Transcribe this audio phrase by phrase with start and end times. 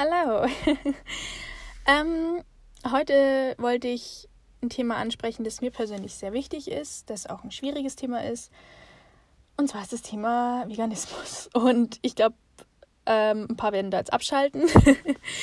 [0.00, 0.46] Hallo.
[1.88, 2.44] ähm,
[2.88, 4.28] heute wollte ich
[4.62, 8.52] ein Thema ansprechen, das mir persönlich sehr wichtig ist, das auch ein schwieriges Thema ist.
[9.56, 11.50] Und zwar ist das Thema Veganismus.
[11.52, 12.36] Und ich glaube,
[13.06, 14.68] ähm, ein paar werden da jetzt abschalten.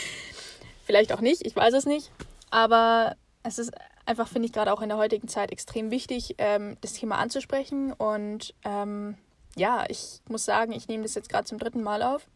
[0.86, 2.10] Vielleicht auch nicht, ich weiß es nicht.
[2.50, 3.74] Aber es ist
[4.06, 7.92] einfach, finde ich, gerade auch in der heutigen Zeit extrem wichtig, ähm, das Thema anzusprechen.
[7.92, 9.18] Und ähm,
[9.58, 12.30] ja, ich muss sagen, ich nehme das jetzt gerade zum dritten Mal auf.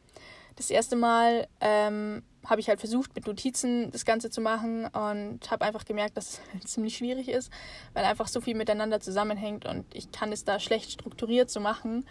[0.60, 5.50] Das erste Mal ähm, habe ich halt versucht, mit Notizen das Ganze zu machen und
[5.50, 7.50] habe einfach gemerkt, dass es ziemlich schwierig ist,
[7.94, 11.60] weil einfach so viel miteinander zusammenhängt und ich kann es da schlecht strukturiert zu so
[11.62, 12.06] machen.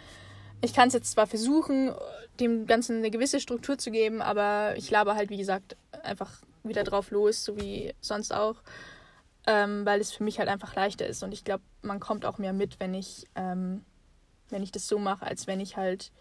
[0.61, 1.93] Ich kann es jetzt zwar versuchen,
[2.39, 6.83] dem Ganzen eine gewisse Struktur zu geben, aber ich laber halt, wie gesagt, einfach wieder
[6.83, 8.55] drauf los, so wie sonst auch,
[9.45, 12.39] ähm, weil es für mich halt einfach leichter ist und ich glaube, man kommt auch
[12.39, 13.85] mehr mit, wenn ich, ähm,
[14.49, 16.11] wenn ich das so mache, als wenn ich halt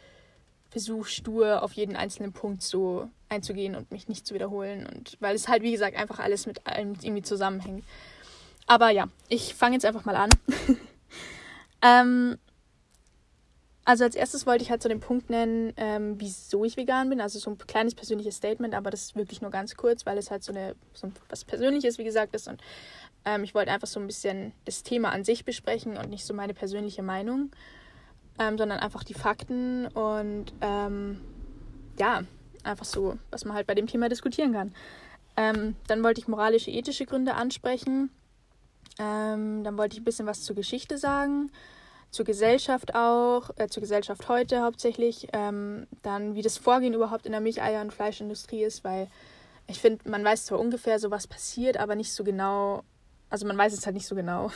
[0.70, 4.86] versuche stur auf jeden einzelnen Punkt so einzugehen und mich nicht zu wiederholen.
[4.86, 7.84] Und weil es halt, wie gesagt, einfach alles mit allem irgendwie zusammenhängt.
[8.66, 10.30] Aber ja, ich fange jetzt einfach mal an.
[11.82, 12.38] ähm,
[13.84, 17.22] also als erstes wollte ich halt so den Punkt nennen, ähm, wieso ich vegan bin.
[17.22, 20.30] Also so ein kleines persönliches Statement, aber das ist wirklich nur ganz kurz, weil es
[20.30, 22.48] halt so eine so was Persönliches, wie gesagt, ist.
[22.48, 22.60] Und
[23.24, 26.34] ähm, ich wollte einfach so ein bisschen das Thema an sich besprechen und nicht so
[26.34, 27.50] meine persönliche Meinung
[28.38, 31.20] ähm, sondern einfach die Fakten und ähm,
[31.98, 32.22] ja,
[32.64, 34.74] einfach so, was man halt bei dem Thema diskutieren kann.
[35.36, 38.10] Ähm, dann wollte ich moralische, ethische Gründe ansprechen.
[38.98, 41.52] Ähm, dann wollte ich ein bisschen was zur Geschichte sagen,
[42.10, 45.28] zur Gesellschaft auch, äh, zur Gesellschaft heute hauptsächlich.
[45.32, 49.08] Ähm, dann, wie das Vorgehen überhaupt in der Milcheier- und Fleischindustrie ist, weil
[49.68, 52.82] ich finde, man weiß zwar ungefähr, so was passiert, aber nicht so genau.
[53.30, 54.50] Also man weiß es halt nicht so genau.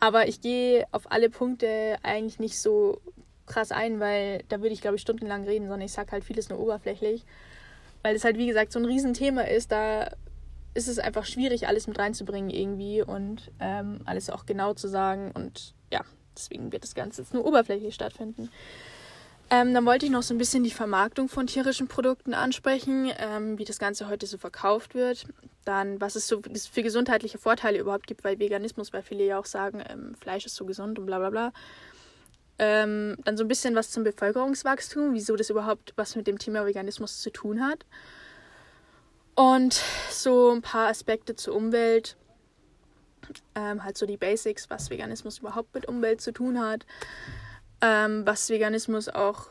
[0.00, 3.00] Aber ich gehe auf alle Punkte eigentlich nicht so
[3.46, 6.48] krass ein, weil da würde ich, glaube ich, stundenlang reden, sondern ich sage halt vieles
[6.48, 7.24] nur oberflächlich.
[8.02, 10.10] Weil es halt, wie gesagt, so ein Riesenthema ist, da
[10.72, 15.32] ist es einfach schwierig, alles mit reinzubringen irgendwie und ähm, alles auch genau zu sagen.
[15.32, 16.00] Und ja,
[16.34, 18.50] deswegen wird das Ganze jetzt nur oberflächlich stattfinden.
[19.52, 23.58] Ähm, dann wollte ich noch so ein bisschen die Vermarktung von tierischen Produkten ansprechen, ähm,
[23.58, 25.26] wie das Ganze heute so verkauft wird.
[25.64, 26.40] Dann, was es so
[26.70, 30.54] für gesundheitliche Vorteile überhaupt gibt bei Veganismus, weil viele ja auch sagen, ähm, Fleisch ist
[30.54, 31.52] so gesund und bla bla bla.
[32.60, 36.64] Ähm, dann so ein bisschen was zum Bevölkerungswachstum, wieso das überhaupt was mit dem Thema
[36.64, 37.84] Veganismus zu tun hat.
[39.34, 42.16] Und so ein paar Aspekte zur Umwelt,
[43.56, 46.86] ähm, halt so die Basics, was Veganismus überhaupt mit Umwelt zu tun hat
[47.80, 49.48] ähm, was Veganismus auch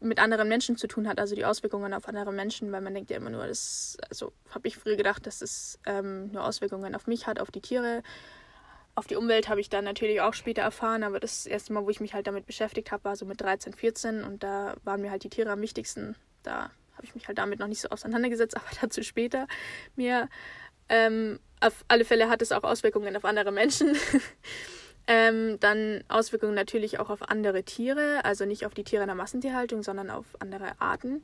[0.00, 3.10] mit anderen Menschen zu tun hat, also die Auswirkungen auf andere Menschen, weil man denkt
[3.10, 7.06] ja immer nur, das, also habe ich früher gedacht, dass es ähm, nur Auswirkungen auf
[7.06, 8.02] mich hat, auf die Tiere.
[8.94, 11.90] Auf die Umwelt habe ich dann natürlich auch später erfahren, aber das erste Mal, wo
[11.90, 15.10] ich mich halt damit beschäftigt habe, war so mit 13, 14 und da waren mir
[15.10, 16.14] halt die Tiere am wichtigsten.
[16.42, 19.46] Da habe ich mich halt damit noch nicht so auseinandergesetzt, aber dazu später
[19.96, 20.28] mehr.
[20.88, 23.96] Ähm, auf alle Fälle hat es auch Auswirkungen auf andere Menschen.
[25.06, 29.16] Ähm, dann Auswirkungen natürlich auch auf andere Tiere, also nicht auf die Tiere in der
[29.16, 31.22] Massentierhaltung, sondern auf andere Arten.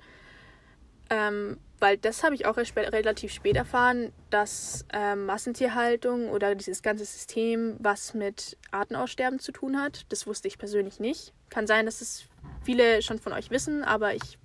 [1.10, 6.82] Ähm, weil das habe ich auch erst relativ spät erfahren, dass ähm, Massentierhaltung oder dieses
[6.82, 10.04] ganze System was mit Artenaussterben zu tun hat.
[10.08, 11.32] Das wusste ich persönlich nicht.
[11.50, 12.24] Kann sein, dass es
[12.64, 14.38] viele schon von euch wissen, aber ich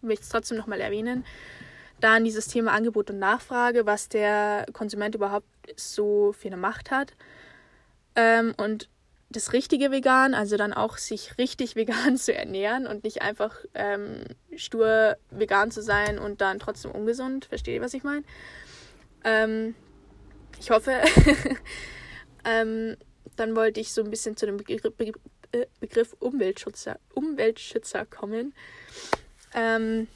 [0.00, 1.24] möchte es trotzdem nochmal erwähnen.
[2.00, 7.12] Dann dieses Thema Angebot und Nachfrage, was der Konsument überhaupt so für eine Macht hat.
[8.16, 8.88] Ähm, und
[9.30, 14.24] das richtige Vegan, also dann auch sich richtig vegan zu ernähren und nicht einfach ähm,
[14.56, 17.46] stur vegan zu sein und dann trotzdem ungesund.
[17.46, 18.24] Versteht ihr, was ich meine?
[19.24, 19.74] Ähm,
[20.58, 21.00] ich hoffe.
[22.44, 22.96] ähm,
[23.36, 25.22] dann wollte ich so ein bisschen zu dem Begriff, Begriff,
[25.52, 28.54] äh, Begriff Umweltschützer, Umweltschützer kommen.
[29.54, 30.08] Ähm,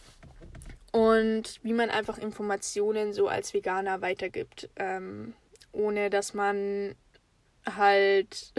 [0.93, 5.35] und wie man einfach Informationen so als Veganer weitergibt, ähm,
[5.73, 6.95] ohne dass man
[7.67, 8.53] halt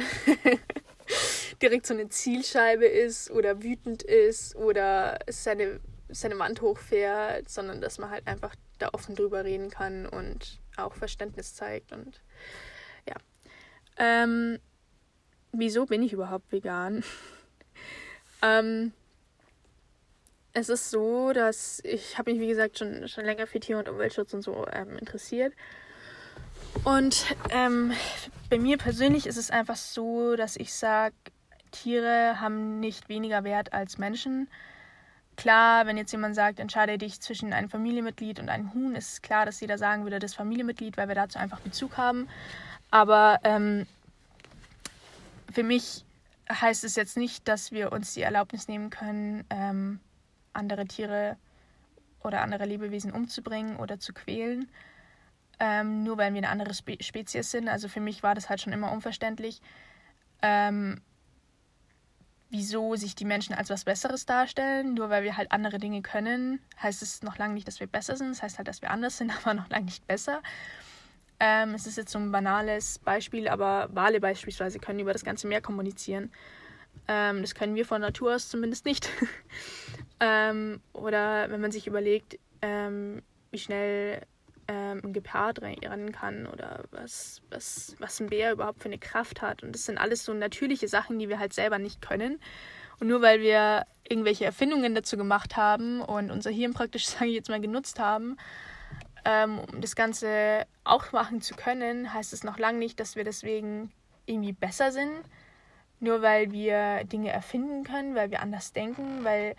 [1.61, 5.79] direkt so eine Zielscheibe ist oder wütend ist oder seine,
[6.09, 10.95] seine Wand hochfährt, sondern dass man halt einfach da offen drüber reden kann und auch
[10.95, 12.21] Verständnis zeigt und
[13.07, 13.15] ja.
[13.97, 14.59] Ähm,
[15.51, 17.03] wieso bin ich überhaupt vegan?
[18.41, 18.91] ähm,
[20.53, 23.89] es ist so, dass ich habe mich, wie gesagt, schon, schon länger für Tier- und
[23.89, 25.53] Umweltschutz und so ähm, interessiert.
[26.83, 27.93] Und ähm,
[28.49, 31.15] bei mir persönlich ist es einfach so, dass ich sage,
[31.71, 34.47] Tiere haben nicht weniger Wert als Menschen.
[35.35, 39.45] Klar, wenn jetzt jemand sagt, entscheide dich zwischen einem Familienmitglied und einem Huhn, ist klar,
[39.45, 42.29] dass jeder sagen würde, das Familienmitglied, weil wir dazu einfach Bezug haben.
[42.91, 43.85] Aber ähm,
[45.51, 46.05] für mich
[46.49, 49.99] heißt es jetzt nicht, dass wir uns die Erlaubnis nehmen können, ähm,
[50.53, 51.35] andere Tiere
[52.23, 54.69] oder andere Lebewesen umzubringen oder zu quälen,
[55.59, 57.67] ähm, nur weil wir eine andere Spe Spezies sind.
[57.67, 59.61] Also für mich war das halt schon immer unverständlich,
[60.41, 61.01] ähm,
[62.49, 64.93] wieso sich die Menschen als was Besseres darstellen.
[64.93, 68.15] Nur weil wir halt andere Dinge können, heißt es noch lange nicht, dass wir besser
[68.15, 68.29] sind.
[68.29, 70.41] Das heißt halt, dass wir anders sind, aber noch lange nicht besser.
[71.39, 75.47] Ähm, es ist jetzt so ein banales Beispiel, aber Wale beispielsweise können über das ganze
[75.47, 76.31] Meer kommunizieren.
[77.07, 79.09] Ähm, das können wir von Natur aus zumindest nicht.
[80.19, 83.21] ähm, oder wenn man sich überlegt, ähm,
[83.51, 84.21] wie schnell
[84.67, 89.41] ähm, ein Gepard rennen kann oder was, was, was ein Bär überhaupt für eine Kraft
[89.41, 89.63] hat.
[89.63, 92.39] Und das sind alles so natürliche Sachen, die wir halt selber nicht können.
[92.99, 97.35] Und nur weil wir irgendwelche Erfindungen dazu gemacht haben und unser Hirn praktisch, sage ich
[97.35, 98.37] jetzt mal, genutzt haben,
[99.25, 103.23] ähm, um das Ganze auch machen zu können, heißt es noch lange nicht, dass wir
[103.23, 103.91] deswegen
[104.25, 105.11] irgendwie besser sind.
[105.99, 109.55] Nur weil wir Dinge erfinden können, weil wir anders denken, weil.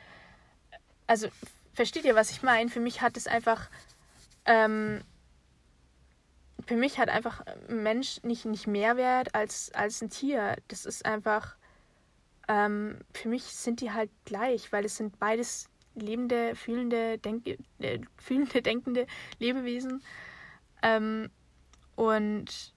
[1.06, 1.28] Also,
[1.72, 2.68] versteht ihr, was ich meine?
[2.68, 3.70] Für mich hat es einfach
[4.46, 5.02] ähm,
[6.66, 10.56] für mich hat einfach ein Mensch nicht, nicht mehr Wert als, als ein Tier.
[10.68, 11.56] Das ist einfach,
[12.48, 17.46] ähm, für mich sind die halt gleich, weil es sind beides lebende, fühlende, denk,
[17.78, 19.06] äh, fühlende denkende
[19.38, 20.02] Lebewesen.
[20.82, 21.30] Ähm,
[21.94, 22.74] und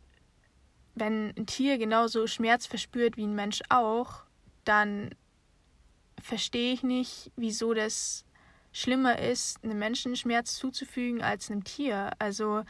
[0.95, 4.24] wenn ein Tier genauso Schmerz verspürt wie ein Mensch auch,
[4.66, 5.10] dann
[6.21, 8.25] verstehe ich nicht, wieso das
[8.71, 12.12] schlimmer ist, einem Menschen Schmerz zuzufügen als einem Tier.
[12.19, 12.63] Also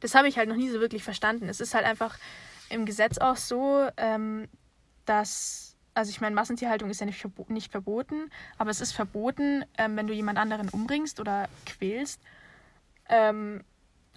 [0.00, 1.48] das habe ich halt noch nie so wirklich verstanden.
[1.48, 2.18] Es ist halt einfach
[2.68, 4.48] im Gesetz auch so, ähm,
[5.04, 9.64] dass, also ich meine, Massentierhaltung ist ja nicht, verbo nicht verboten, aber es ist verboten,
[9.76, 12.20] ähm, wenn du jemand anderen umbringst oder quälst.
[13.08, 13.64] Ähm,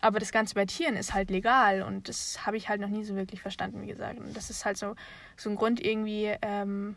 [0.02, 3.06] aber das Ganze bei Tieren ist halt legal und das habe ich halt noch nie
[3.06, 4.20] so wirklich verstanden, wie gesagt.
[4.20, 4.96] Und das ist halt so,
[5.38, 6.96] so ein Grund irgendwie, ähm,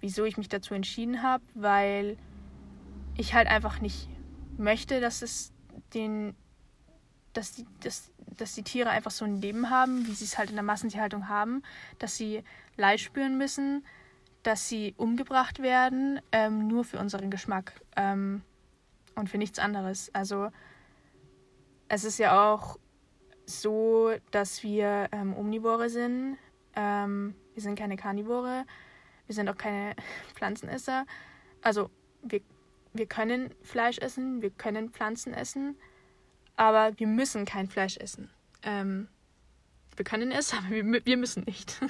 [0.00, 2.18] wieso ich mich dazu entschieden habe, weil
[3.16, 4.08] ich halt einfach nicht
[4.56, 5.52] möchte, dass es
[5.92, 6.34] den,
[7.32, 10.50] dass die, dass, dass die Tiere einfach so ein Leben haben, wie sie es halt
[10.50, 11.62] in der Massentierhaltung haben,
[11.98, 12.42] dass sie
[12.76, 13.84] Leid spüren müssen,
[14.42, 18.42] dass sie umgebracht werden, ähm, nur für unseren Geschmack ähm,
[19.14, 20.14] und für nichts anderes.
[20.14, 20.50] Also
[21.88, 22.78] es ist ja auch
[23.46, 26.38] so, dass wir ähm, Omnivore sind.
[26.74, 28.64] Ähm, wir sind keine Karnivore.
[29.26, 29.94] Wir sind auch keine
[30.34, 31.06] Pflanzenesser.
[31.62, 31.90] Also
[32.22, 32.40] wir
[32.94, 35.76] wir können Fleisch essen, wir können Pflanzen essen,
[36.56, 38.30] aber wir müssen kein Fleisch essen.
[38.62, 39.08] Ähm,
[39.96, 41.80] wir können es, aber wir, wir müssen nicht.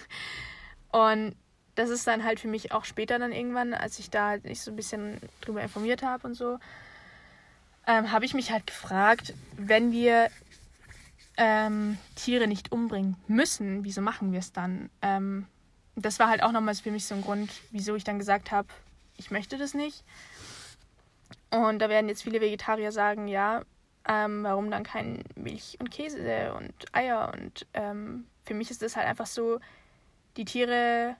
[0.90, 1.36] Und
[1.74, 4.70] das ist dann halt für mich auch später dann irgendwann, als ich da nicht so
[4.70, 6.60] ein bisschen drüber informiert habe und so,
[7.86, 10.30] ähm, habe ich mich halt gefragt, wenn wir
[11.36, 14.88] ähm, Tiere nicht umbringen müssen, wieso machen wir es dann?
[15.02, 15.46] Ähm,
[15.96, 18.68] das war halt auch nochmals für mich so ein Grund, wieso ich dann gesagt habe,
[19.16, 20.04] ich möchte das nicht.
[21.54, 23.62] Und da werden jetzt viele Vegetarier sagen, ja,
[24.08, 27.32] ähm, warum dann kein Milch und Käse und Eier?
[27.32, 29.60] Und ähm, für mich ist das halt einfach so,
[30.36, 31.16] die Tiere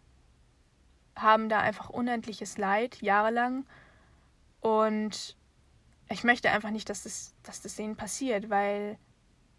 [1.15, 3.65] haben da einfach unendliches Leid, jahrelang.
[4.61, 5.37] Und
[6.09, 8.99] ich möchte einfach nicht, dass das, dass das denen passiert, weil,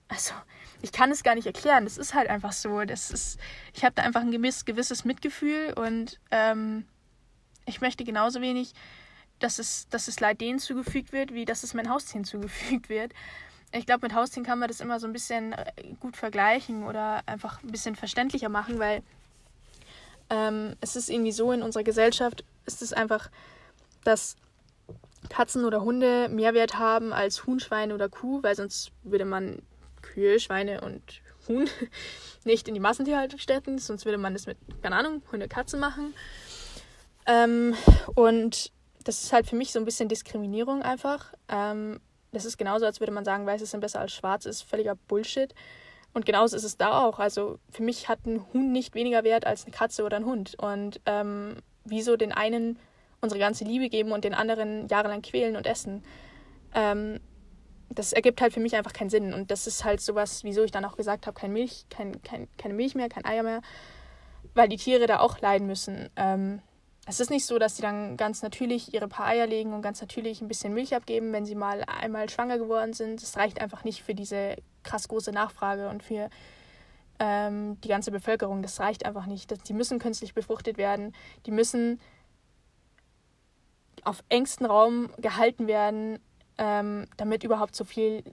[0.10, 0.34] also,
[0.82, 1.86] ich kann es gar nicht erklären.
[1.86, 2.84] Das ist halt einfach so.
[2.84, 3.40] Das ist,
[3.74, 6.86] ich habe da einfach ein gewisses Mitgefühl und ähm,
[7.66, 8.74] ich möchte genauso wenig
[9.40, 13.12] dass es, dass es Leid denen zugefügt wird, wie dass es meinen Haustieren zugefügt wird.
[13.72, 15.66] Ich glaube, mit Haustieren kann man das immer so ein bisschen äh,
[16.00, 19.04] gut vergleichen oder einfach ein bisschen verständlicher machen, weil
[20.30, 23.30] ähm, es ist irgendwie so in unserer Gesellschaft, ist es einfach,
[24.04, 24.38] dass
[25.30, 29.62] Katzen oder Hunde mehr Wert haben als Huhn, Schwein oder Kuh, weil sonst würde man
[30.02, 31.02] Kühe, Schweine und
[31.48, 31.68] Huhn
[32.44, 36.14] nicht in die Massentierhaltung stecken, sonst würde man das mit, keine Ahnung, Hunde, Katzen machen.
[37.26, 37.76] Ähm,
[38.14, 38.72] und
[39.06, 41.34] das ist halt für mich so ein bisschen Diskriminierung einfach.
[41.48, 44.96] Ähm, das ist genauso, als würde man sagen, Weiße sind besser als Schwarz, ist völliger
[45.08, 45.54] Bullshit.
[46.14, 47.20] Und genauso ist es da auch.
[47.20, 50.56] Also für mich hat ein Huhn nicht weniger Wert als eine Katze oder ein Hund.
[50.58, 52.80] Und ähm, wieso den einen
[53.22, 56.04] unsere ganze Liebe geben und den anderen jahrelang quälen und essen?
[56.74, 57.20] Ähm,
[57.90, 59.34] das ergibt halt für mich einfach keinen Sinn.
[59.34, 62.48] Und das ist halt sowas, wieso ich dann auch gesagt habe, kein Milch, kein, kein,
[62.58, 63.62] keine Milch mehr, kein Eier mehr,
[64.56, 66.10] weil die Tiere da auch leiden müssen.
[66.16, 66.62] Ähm,
[67.06, 70.02] es ist nicht so, dass sie dann ganz natürlich ihre paar Eier legen und ganz
[70.02, 73.22] natürlich ein bisschen Milch abgeben, wenn sie mal einmal schwanger geworden sind.
[73.22, 76.30] Es reicht einfach nicht für diese krass große Nachfrage und für
[77.20, 78.64] ähm, die ganze Bevölkerung.
[78.64, 79.54] Das reicht einfach nicht.
[79.68, 81.14] Die müssen künstlich befruchtet werden.
[81.46, 82.00] Die müssen
[84.04, 86.20] auf engstem Raum gehalten werden,
[86.58, 88.24] ähm, damit überhaupt so viel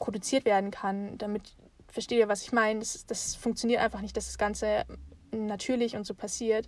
[0.00, 1.16] produziert werden kann.
[1.18, 1.54] Damit,
[1.86, 2.80] versteht ihr, was ich meine?
[2.80, 4.84] Das, das funktioniert einfach nicht, dass das Ganze
[5.30, 6.66] natürlich und so passiert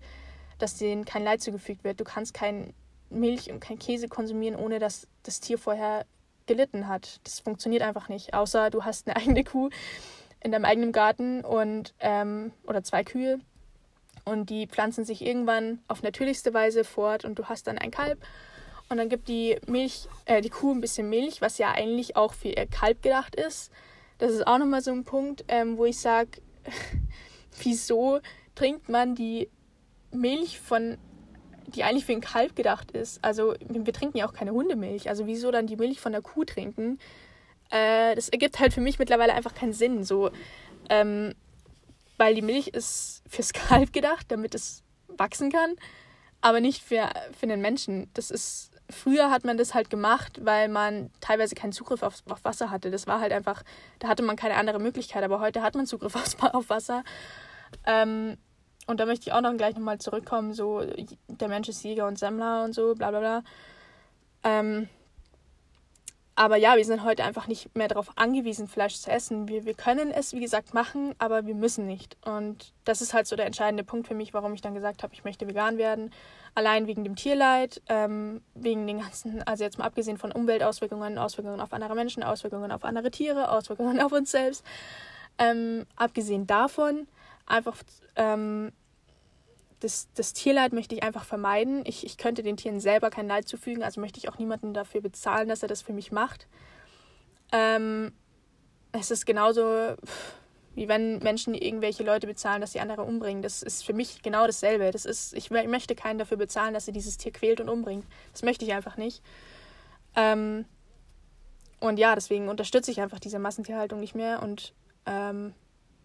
[0.59, 2.01] dass denen kein Leid zugefügt wird.
[2.01, 2.75] Du kannst kein
[3.11, 6.05] Milch und kein Käse konsumieren, ohne dass das Tier vorher
[6.47, 7.21] gelitten hat.
[7.25, 8.35] Das funktioniert einfach nicht.
[8.35, 9.71] Außer du hast eine eigene Kuh
[10.41, 13.41] in deinem eigenen Garten und ähm, oder zwei Kühe
[14.25, 18.19] und die pflanzen sich irgendwann auf natürlichste Weise fort und du hast dann ein Kalb
[18.89, 22.33] und dann gibt die Milch, äh, die Kuh ein bisschen Milch, was ja eigentlich auch
[22.33, 23.71] für ihr Kalb gedacht ist.
[24.19, 26.41] Das ist auch nochmal so ein Punkt, ähm, wo ich sage,
[27.63, 28.21] wieso
[28.55, 29.49] trinkt man die
[30.13, 30.99] Milch von,
[31.67, 33.25] die eigentlich für ein Kalb gedacht ist?
[33.25, 35.09] Also wir trinken ja auch keine Hundemilch.
[35.09, 36.99] Also wieso dann die Milch von der Kuh trinken?
[37.71, 40.05] Äh, das ergibt halt für mich mittlerweile einfach keinen Sinn.
[40.05, 40.31] So,
[40.89, 41.35] ähm,
[42.17, 45.75] weil die Milch ist fürs Kalb gedacht, damit es wachsen kann,
[46.41, 48.11] aber nicht für, für den Menschen.
[48.15, 52.45] Das ist früher hat man das halt gemacht, weil man teilweise keinen Zugriff auf, auf
[52.45, 52.91] Wasser hatte.
[52.91, 53.63] Das war halt einfach,
[53.99, 57.05] da hatte man keine andere Möglichkeit, aber heute hat man Zugriff auf, auf Wasser.
[57.87, 58.37] Ähm,
[58.89, 60.83] und da möchte ich auch noch gleich nochmal zurückkommen, so
[61.29, 63.43] der Mensch ist Jäger und Sammler und so, bla bla bla.
[64.45, 64.89] Ähm,
[66.35, 69.49] aber ja, wir sind heute einfach nicht mehr darauf angewiesen, Fleisch zu essen.
[69.49, 72.17] Wir, wir können es, wie gesagt, machen, aber wir müssen nicht.
[72.25, 75.13] Und das ist halt so der entscheidende Punkt für mich, warum ich dann gesagt habe,
[75.13, 76.13] ich möchte vegan werden.
[76.55, 81.61] Allein wegen dem Tierleid, ähm, wegen den ganzen, also jetzt mal abgesehen von Umweltauswirkungen, Auswirkungen
[81.61, 84.65] auf andere Menschen, Auswirkungen auf andere Tiere, Auswirkungen auf uns selbst.
[85.39, 87.09] Ähm, abgesehen davon,
[87.49, 87.77] einfach
[88.17, 88.73] ähm,
[89.81, 91.83] das, das Tierleid möchte ich einfach vermeiden.
[91.87, 95.01] Ich, ich könnte den Tieren selber kein Leid zufügen, also möchte ich auch niemanden dafür
[95.01, 96.49] bezahlen, dass er das für mich macht.
[97.53, 98.13] Ähm,
[98.93, 99.95] es ist genauso,
[100.75, 103.43] wie wenn Menschen irgendwelche Leute bezahlen, dass sie andere umbringen.
[103.43, 104.91] Das ist für mich genau dasselbe.
[104.91, 108.07] Das ist, ich möchte keinen dafür bezahlen, dass er dieses Tier quält und umbringt.
[108.33, 109.23] Das möchte ich einfach nicht.
[110.17, 110.65] Ähm,
[111.81, 114.75] und ja, deswegen unterstütze ich einfach diese Massentierhaltung nicht mehr und
[115.07, 115.55] ähm,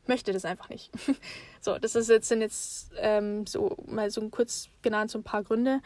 [0.08, 0.92] möchte das einfach nicht.
[1.62, 5.44] so, das ist jetzt, sind jetzt ähm, so mal so kurz genannt so ein paar
[5.44, 5.82] Gründe.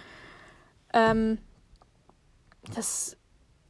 [0.93, 1.37] Ähm,
[2.75, 3.17] das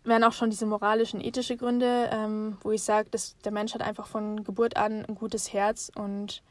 [0.04, 3.82] wären auch schon diese moralischen, ethische Gründe, ähm, wo ich sage, dass der Mensch hat
[3.82, 6.42] einfach von Geburt an ein gutes Herz und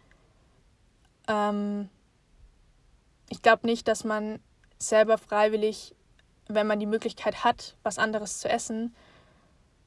[1.29, 1.89] ähm,
[3.31, 4.39] ich glaube nicht, dass man
[4.79, 5.95] selber freiwillig,
[6.49, 8.95] wenn man die Möglichkeit hat, was anderes zu essen,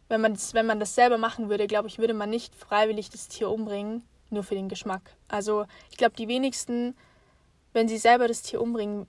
[0.09, 3.27] wenn man, wenn man das selber machen würde, glaube ich, würde man nicht freiwillig das
[3.27, 5.15] Tier umbringen, nur für den Geschmack.
[5.27, 6.95] Also ich glaube, die wenigsten,
[7.73, 9.07] wenn sie selber das Tier umbringen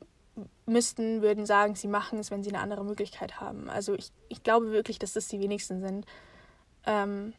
[0.66, 3.68] müssten, würden sagen, sie machen es, wenn sie eine andere Möglichkeit haben.
[3.68, 6.06] Also ich, ich glaube wirklich, dass das die wenigsten sind.
[6.86, 7.32] Ähm,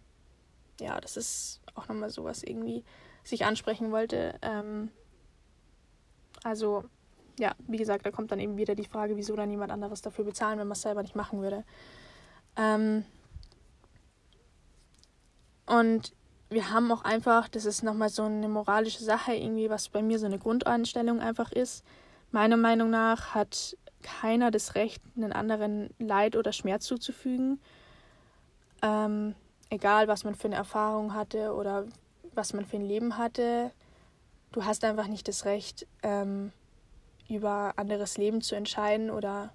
[0.79, 2.83] ja, das ist auch nochmal so, was irgendwie
[3.23, 4.35] sich ansprechen wollte.
[4.41, 4.89] Ähm,
[6.43, 6.83] also
[7.39, 10.25] ja, wie gesagt, da kommt dann eben wieder die Frage, wieso dann jemand anderes dafür
[10.25, 11.63] bezahlen, wenn man es selber nicht machen würde.
[12.57, 13.05] Ähm,
[15.71, 16.11] und
[16.49, 20.19] wir haben auch einfach, das ist nochmal so eine moralische Sache, irgendwie, was bei mir
[20.19, 21.85] so eine Grundeinstellung einfach ist.
[22.31, 27.61] Meiner Meinung nach hat keiner das Recht, einen anderen Leid oder Schmerz zuzufügen.
[28.81, 29.33] Ähm,
[29.69, 31.85] egal, was man für eine Erfahrung hatte oder
[32.33, 33.71] was man für ein Leben hatte.
[34.51, 36.51] Du hast einfach nicht das Recht, ähm,
[37.29, 39.53] über anderes Leben zu entscheiden oder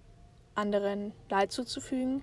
[0.54, 2.22] anderen Leid zuzufügen.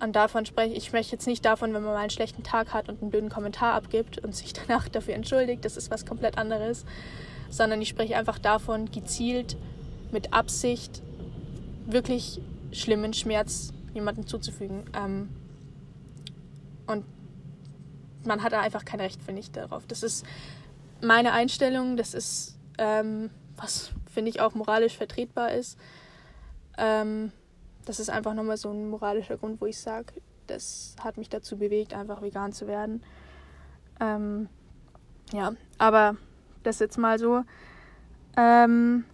[0.00, 2.88] Und davon spreche ich spreche jetzt nicht davon, wenn man mal einen schlechten Tag hat
[2.88, 6.84] und einen blöden Kommentar abgibt und sich danach dafür entschuldigt, das ist was komplett anderes,
[7.50, 9.56] sondern ich spreche einfach davon, gezielt
[10.10, 11.02] mit Absicht
[11.86, 12.40] wirklich
[12.72, 14.84] schlimmen Schmerz jemandem zuzufügen.
[14.94, 15.28] Ähm,
[16.86, 17.04] und
[18.24, 19.86] man hat da einfach kein Recht, finde ich, darauf.
[19.86, 20.24] Das ist
[21.00, 25.78] meine Einstellung, das ist, ähm, was finde ich auch moralisch vertretbar ist.
[26.78, 27.32] Ähm,
[27.84, 30.14] das ist einfach nochmal so ein moralischer Grund, wo ich sage,
[30.46, 33.02] das hat mich dazu bewegt, einfach vegan zu werden.
[34.00, 34.48] Ähm,
[35.32, 36.16] ja, aber
[36.62, 37.42] das jetzt mal so.
[38.36, 39.04] Ähm,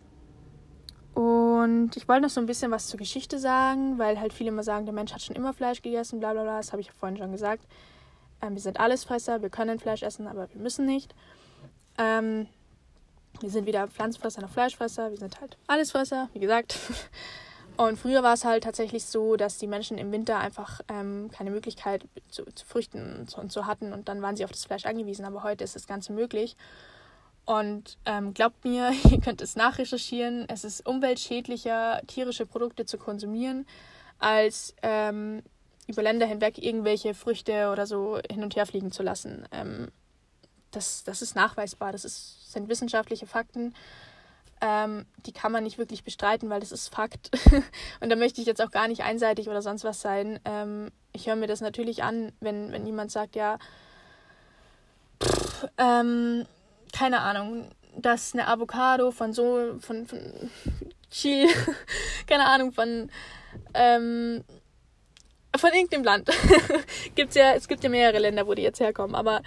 [1.15, 4.63] und ich wollte noch so ein bisschen was zur Geschichte sagen, weil halt viele immer
[4.63, 6.57] sagen, der Mensch hat schon immer Fleisch gegessen, bla bla bla.
[6.59, 7.65] Das habe ich ja vorhin schon gesagt.
[8.43, 11.15] Ähm, wir sind Allesfresser, wir können Fleisch essen, aber wir müssen nicht.
[11.99, 12.47] Ähm,
[13.41, 16.79] wir sind weder Pflanzenfresser noch Fleischfresser, wir sind halt Allesfresser, wie gesagt.
[17.81, 21.51] Und früher war es halt tatsächlich so, dass die Menschen im Winter einfach ähm, keine
[21.51, 24.67] Möglichkeit zu, zu Früchten und so, und so, hatten und dann waren sie auf das
[24.67, 25.25] Fleisch angewiesen.
[25.25, 26.59] Aber heute ist das Ganze möglich.
[27.47, 33.67] Und ähm, glaubt mir, ihr könnt es nachrecherchieren, es ist umweltschädlicher, tierische Produkte zu konsumieren,
[34.19, 35.43] als ähm,
[35.87, 39.49] über Länder hinweg irgendwelche Früchte oder so hin und her fliegen zu lassen.
[39.53, 39.89] Ähm,
[40.71, 43.75] das, das ist nachweisbar, das ist, sind wissenschaftliche Fakten.
[44.61, 47.31] Ähm, die kann man nicht wirklich bestreiten, weil das ist Fakt.
[48.01, 50.39] und da möchte ich jetzt auch gar nicht einseitig oder sonst was sein.
[50.45, 53.59] Ähm, ich höre mir das natürlich an, wenn, wenn jemand sagt, ja,
[55.23, 56.47] pff, ähm,
[56.93, 60.51] keine Ahnung, dass eine Avocado von so, von, von
[61.11, 61.49] Chile,
[62.27, 63.11] keine Ahnung, von,
[63.75, 64.45] ähm,
[65.57, 66.31] von irgendeinem Land.
[67.15, 69.43] Gibt's ja, es gibt ja mehrere Länder, wo die jetzt herkommen, aber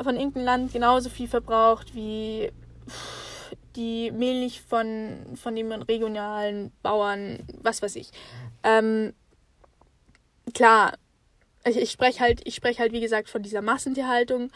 [0.00, 2.50] von irgendeinem Land genauso viel verbraucht wie
[3.76, 8.10] die Milch von, von den regionalen Bauern, was weiß ich.
[8.62, 9.14] Ähm,
[10.54, 10.94] klar,
[11.64, 14.50] ich, ich spreche halt, ich halt, wie gesagt, von dieser Massentierhaltung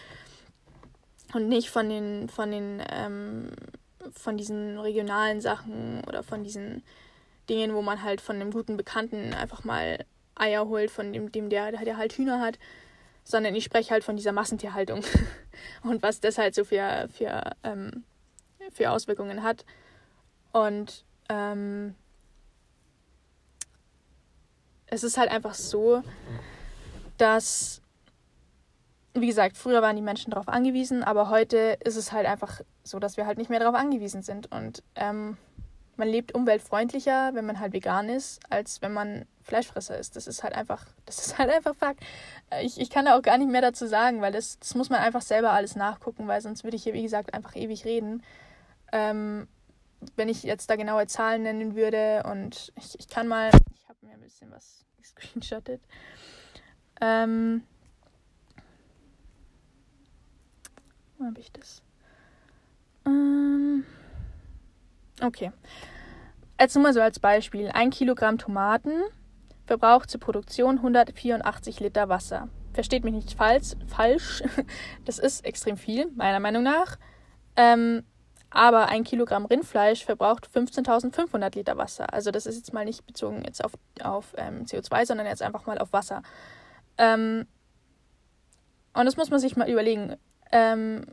[1.35, 3.50] und nicht von den, von den, ähm,
[4.12, 6.82] von diesen regionalen Sachen oder von diesen
[7.49, 10.04] Dingen, wo man halt von einem guten Bekannten einfach mal
[10.35, 12.58] Eier holt, von dem, dem der, der halt Hühner hat,
[13.25, 15.02] sondern ich spreche halt von dieser Massentierhaltung
[15.82, 18.04] und was das halt so für, für, ähm,
[18.73, 19.64] für Auswirkungen hat.
[20.52, 21.94] Und ähm,
[24.87, 26.02] es ist halt einfach so,
[27.18, 27.82] dass,
[29.14, 32.99] wie gesagt, früher waren die Menschen darauf angewiesen, aber heute ist es halt einfach so,
[32.99, 34.50] dass wir halt nicht mehr darauf angewiesen sind.
[34.52, 35.37] Und ähm,
[35.96, 40.16] man lebt umweltfreundlicher, wenn man halt vegan ist, als wenn man Fleischfresser ist.
[40.16, 42.00] Das ist halt einfach, das ist halt einfach Fakt.
[42.62, 45.00] Ich, ich kann da auch gar nicht mehr dazu sagen, weil das, das muss man
[45.00, 48.23] einfach selber alles nachgucken, weil sonst würde ich hier, wie gesagt, einfach ewig reden.
[48.93, 49.49] Ähm,
[50.14, 53.99] wenn ich jetzt da genaue Zahlen nennen würde und ich, ich kann mal, ich habe
[54.02, 55.83] mir ein bisschen was gescreenshottet.
[57.00, 57.62] Ähm,
[61.19, 61.83] wo habe ich das?
[63.07, 63.85] Ähm,
[65.23, 65.52] okay.
[66.59, 67.69] Jetzt nur mal so als Beispiel.
[67.69, 69.02] Ein Kilogramm Tomaten
[69.66, 72.49] verbraucht zur Produktion 184 Liter Wasser.
[72.73, 74.43] Versteht mich nicht falsch, falsch.
[75.05, 76.99] Das ist extrem viel, meiner Meinung nach.
[77.57, 78.05] Ähm,
[78.50, 82.12] aber ein Kilogramm Rindfleisch verbraucht 15.500 Liter Wasser.
[82.12, 83.73] Also das ist jetzt mal nicht bezogen jetzt auf,
[84.03, 86.23] auf ähm, CO2, sondern jetzt einfach mal auf Wasser.
[86.99, 87.47] Ähm,
[88.95, 90.17] und das muss man sich mal überlegen.
[90.53, 91.05] Ähm,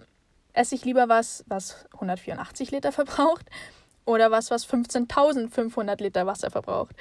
[0.54, 3.50] esse ich lieber was, was 184 Liter verbraucht
[4.06, 6.96] oder was, was 15.500 Liter Wasser verbraucht?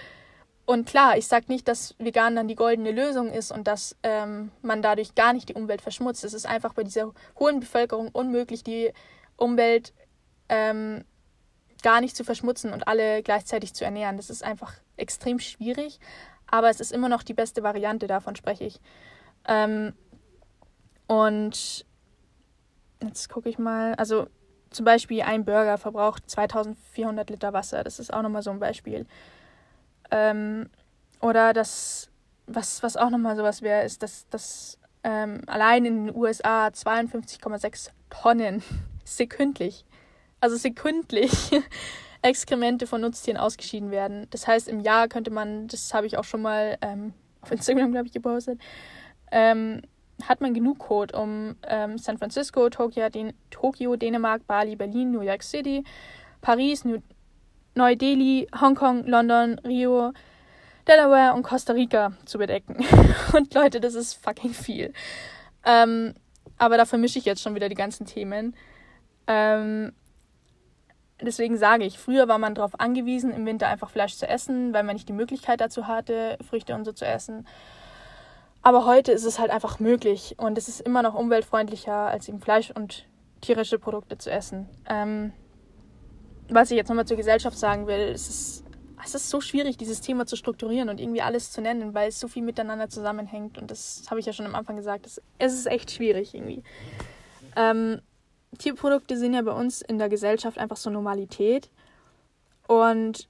[0.64, 4.52] Und klar, ich sage nicht, dass vegan dann die goldene Lösung ist und dass ähm,
[4.62, 6.24] man dadurch gar nicht die Umwelt verschmutzt.
[6.24, 8.92] Es ist einfach bei dieser hohen Bevölkerung unmöglich, die
[9.36, 9.92] Umwelt
[10.48, 11.04] ähm,
[11.82, 14.16] gar nicht zu verschmutzen und alle gleichzeitig zu ernähren.
[14.16, 15.98] Das ist einfach extrem schwierig,
[16.46, 18.80] aber es ist immer noch die beste Variante, davon spreche ich.
[19.46, 19.94] Ähm,
[21.06, 21.84] und
[23.02, 24.28] jetzt gucke ich mal, also
[24.70, 29.06] zum Beispiel ein Burger verbraucht 2400 Liter Wasser, das ist auch nochmal so ein Beispiel.
[30.10, 30.70] Ähm,
[31.20, 32.10] oder das,
[32.46, 37.90] was, was auch nochmal sowas wäre, ist, dass, dass ähm, allein in den USA 52,6
[38.10, 38.62] Tonnen
[39.04, 39.84] sekündlich
[40.42, 41.32] also sekündlich
[42.22, 44.26] Exkremente von Nutztieren ausgeschieden werden.
[44.30, 47.92] Das heißt, im Jahr könnte man, das habe ich auch schon mal ähm, auf Instagram,
[47.92, 48.60] glaube ich, gepostet,
[49.30, 49.82] ähm,
[50.22, 55.20] hat man genug Code, um ähm, San Francisco, Tokio, Den Tokio, Dänemark, Bali, Berlin, New
[55.20, 55.84] York City,
[56.40, 56.98] Paris, New
[57.74, 60.12] Neu-Delhi, Hongkong, London, Rio,
[60.86, 62.84] Delaware und Costa Rica zu bedecken.
[63.32, 64.92] und Leute, das ist fucking viel.
[65.64, 66.14] Ähm,
[66.58, 68.54] aber da vermische ich jetzt schon wieder die ganzen Themen.
[69.26, 69.92] Ähm,
[71.22, 74.82] deswegen sage ich, früher war man darauf angewiesen, im Winter einfach Fleisch zu essen, weil
[74.82, 77.46] man nicht die Möglichkeit dazu hatte, Früchte und so zu essen.
[78.62, 82.40] Aber heute ist es halt einfach möglich und es ist immer noch umweltfreundlicher, als eben
[82.40, 83.06] Fleisch und
[83.40, 84.68] tierische Produkte zu essen.
[84.88, 85.32] Ähm,
[86.48, 88.64] was ich jetzt nochmal zur Gesellschaft sagen will, es ist,
[89.04, 92.20] es ist so schwierig, dieses Thema zu strukturieren und irgendwie alles zu nennen, weil es
[92.20, 93.58] so viel miteinander zusammenhängt.
[93.58, 95.06] Und das habe ich ja schon am Anfang gesagt.
[95.38, 96.62] Es, ist echt schwierig irgendwie.
[97.56, 98.00] Ähm,
[98.58, 101.70] Tierprodukte sind ja bei uns in der Gesellschaft einfach so Normalität.
[102.66, 103.28] Und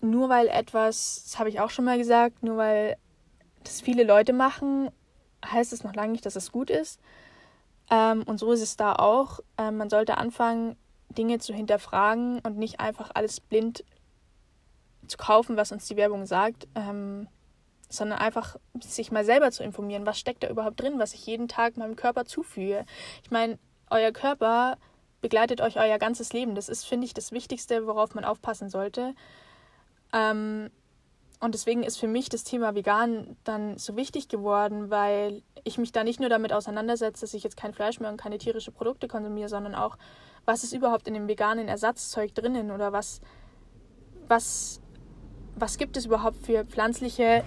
[0.00, 2.96] nur weil etwas, das habe ich auch schon mal gesagt, nur weil
[3.62, 4.90] das viele Leute machen,
[5.44, 7.00] heißt es noch lange nicht, dass es gut ist.
[7.90, 9.40] Ähm, und so ist es da auch.
[9.58, 10.76] Ähm, man sollte anfangen,
[11.10, 13.84] Dinge zu hinterfragen und nicht einfach alles blind
[15.06, 17.28] zu kaufen, was uns die Werbung sagt, ähm,
[17.88, 21.46] sondern einfach sich mal selber zu informieren, was steckt da überhaupt drin, was ich jeden
[21.46, 22.84] Tag meinem Körper zufüge.
[23.22, 23.58] Ich meine,
[23.94, 24.76] euer Körper
[25.20, 26.54] begleitet euch euer ganzes Leben.
[26.54, 29.14] Das ist, finde ich, das Wichtigste, worauf man aufpassen sollte.
[30.12, 30.70] Ähm,
[31.40, 35.92] und deswegen ist für mich das Thema vegan dann so wichtig geworden, weil ich mich
[35.92, 39.08] da nicht nur damit auseinandersetze, dass ich jetzt kein Fleisch mehr und keine tierischen Produkte
[39.08, 39.96] konsumiere, sondern auch,
[40.44, 43.20] was ist überhaupt in dem veganen Ersatzzeug drinnen oder was,
[44.28, 44.80] was,
[45.54, 47.44] was gibt es überhaupt für pflanzliche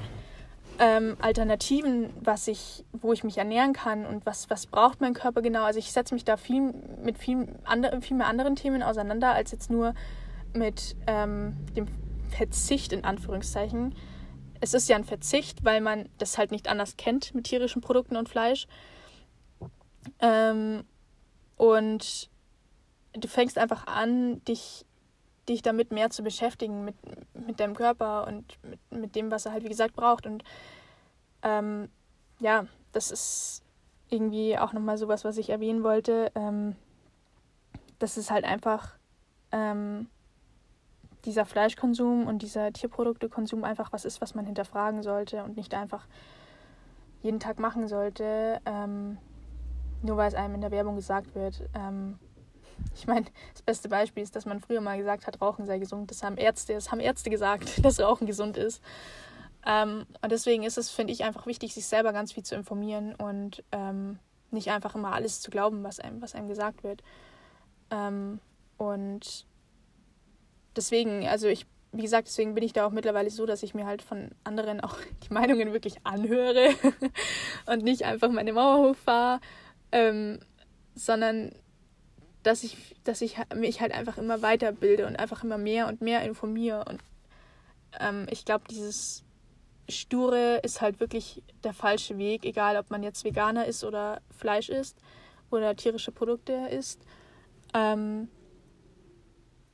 [0.79, 5.41] ähm, Alternativen, was ich, wo ich mich ernähren kann und was, was braucht mein Körper
[5.41, 5.63] genau.
[5.63, 9.51] Also ich setze mich da viel mit viel, andre, viel mehr anderen Themen auseinander, als
[9.51, 9.93] jetzt nur
[10.53, 11.87] mit ähm, dem
[12.29, 13.95] Verzicht in Anführungszeichen.
[14.59, 18.15] Es ist ja ein Verzicht, weil man das halt nicht anders kennt mit tierischen Produkten
[18.15, 18.67] und Fleisch.
[20.19, 20.83] Ähm,
[21.57, 22.29] und
[23.13, 24.85] du fängst einfach an, dich
[25.49, 26.95] dich damit mehr zu beschäftigen, mit,
[27.33, 30.25] mit deinem Körper und mit, mit dem, was er halt, wie gesagt, braucht.
[30.25, 30.43] Und
[31.43, 31.89] ähm,
[32.39, 33.63] ja, das ist
[34.09, 36.31] irgendwie auch nochmal sowas, was ich erwähnen wollte.
[36.35, 36.75] Ähm,
[37.99, 38.95] das ist halt einfach
[39.51, 40.07] ähm,
[41.25, 46.07] dieser Fleischkonsum und dieser Tierproduktekonsum einfach was ist, was man hinterfragen sollte und nicht einfach
[47.21, 49.17] jeden Tag machen sollte, ähm,
[50.03, 51.63] nur weil es einem in der Werbung gesagt wird.
[51.73, 52.19] Ähm,
[52.95, 56.09] ich meine, das beste Beispiel ist, dass man früher mal gesagt hat, Rauchen sei gesund.
[56.11, 58.81] Das haben Ärzte, das haben Ärzte gesagt, dass Rauchen gesund ist.
[59.65, 63.15] Ähm, und deswegen ist es, finde ich, einfach wichtig, sich selber ganz viel zu informieren
[63.15, 64.19] und ähm,
[64.51, 67.03] nicht einfach immer alles zu glauben, was einem, was einem gesagt wird.
[67.91, 68.39] Ähm,
[68.77, 69.45] und
[70.75, 73.85] deswegen, also ich, wie gesagt, deswegen bin ich da auch mittlerweile so, dass ich mir
[73.85, 76.69] halt von anderen auch die Meinungen wirklich anhöre
[77.65, 79.41] und nicht einfach meine Mauer hochfahre,
[79.91, 80.39] ähm,
[80.95, 81.51] sondern
[82.47, 86.21] dass ich, dass ich mich halt einfach immer weiterbilde und einfach immer mehr und mehr
[86.23, 86.85] informiere.
[86.85, 87.03] Und
[87.99, 89.23] ähm, ich glaube, dieses
[89.89, 94.69] Sture ist halt wirklich der falsche Weg, egal ob man jetzt Veganer ist oder Fleisch
[94.69, 94.97] isst
[95.51, 97.01] oder tierische Produkte isst.
[97.73, 98.29] Ähm,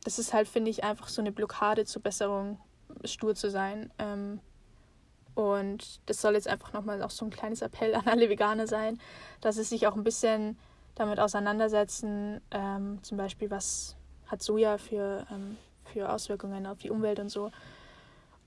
[0.03, 2.59] das ist halt, finde ich, einfach so eine Blockade zur Besserung,
[3.05, 3.91] stur zu sein.
[3.99, 4.39] Ähm,
[5.35, 8.99] und das soll jetzt einfach nochmal auch so ein kleines Appell an alle Veganer sein,
[9.41, 10.57] dass sie sich auch ein bisschen
[10.95, 13.95] damit auseinandersetzen, ähm, zum Beispiel, was
[14.27, 17.51] hat Soja für, ähm, für Auswirkungen auf die Umwelt und so.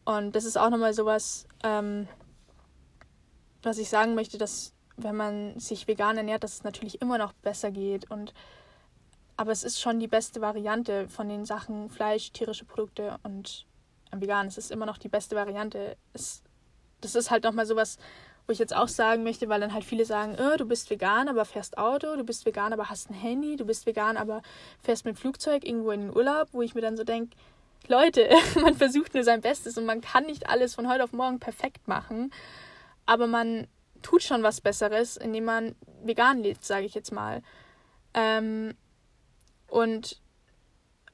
[0.04, 2.06] Und das ist auch nochmal sowas, ähm,
[3.62, 7.32] was ich sagen möchte, dass wenn man sich vegan ernährt, dass es natürlich immer noch
[7.34, 8.10] besser geht.
[8.10, 8.32] Und
[9.36, 13.66] aber es ist schon die beste Variante von den Sachen Fleisch, tierische Produkte und
[14.12, 14.46] vegan.
[14.46, 15.96] Es ist immer noch die beste Variante.
[16.14, 16.42] Es,
[17.00, 17.98] das ist halt nochmal sowas,
[18.46, 21.28] wo ich jetzt auch sagen möchte, weil dann halt viele sagen, oh, du bist vegan,
[21.28, 24.42] aber fährst Auto, du bist vegan, aber hast ein Handy, du bist vegan, aber
[24.82, 27.36] fährst mit Flugzeug irgendwo in den Urlaub, wo ich mir dann so denke,
[27.88, 28.28] Leute,
[28.60, 31.88] man versucht nur sein Bestes und man kann nicht alles von heute auf morgen perfekt
[31.88, 32.32] machen,
[33.04, 33.66] aber man
[34.02, 37.42] tut schon was Besseres, indem man vegan lebt, sage ich jetzt mal.
[38.14, 38.74] Ähm,
[39.68, 40.20] und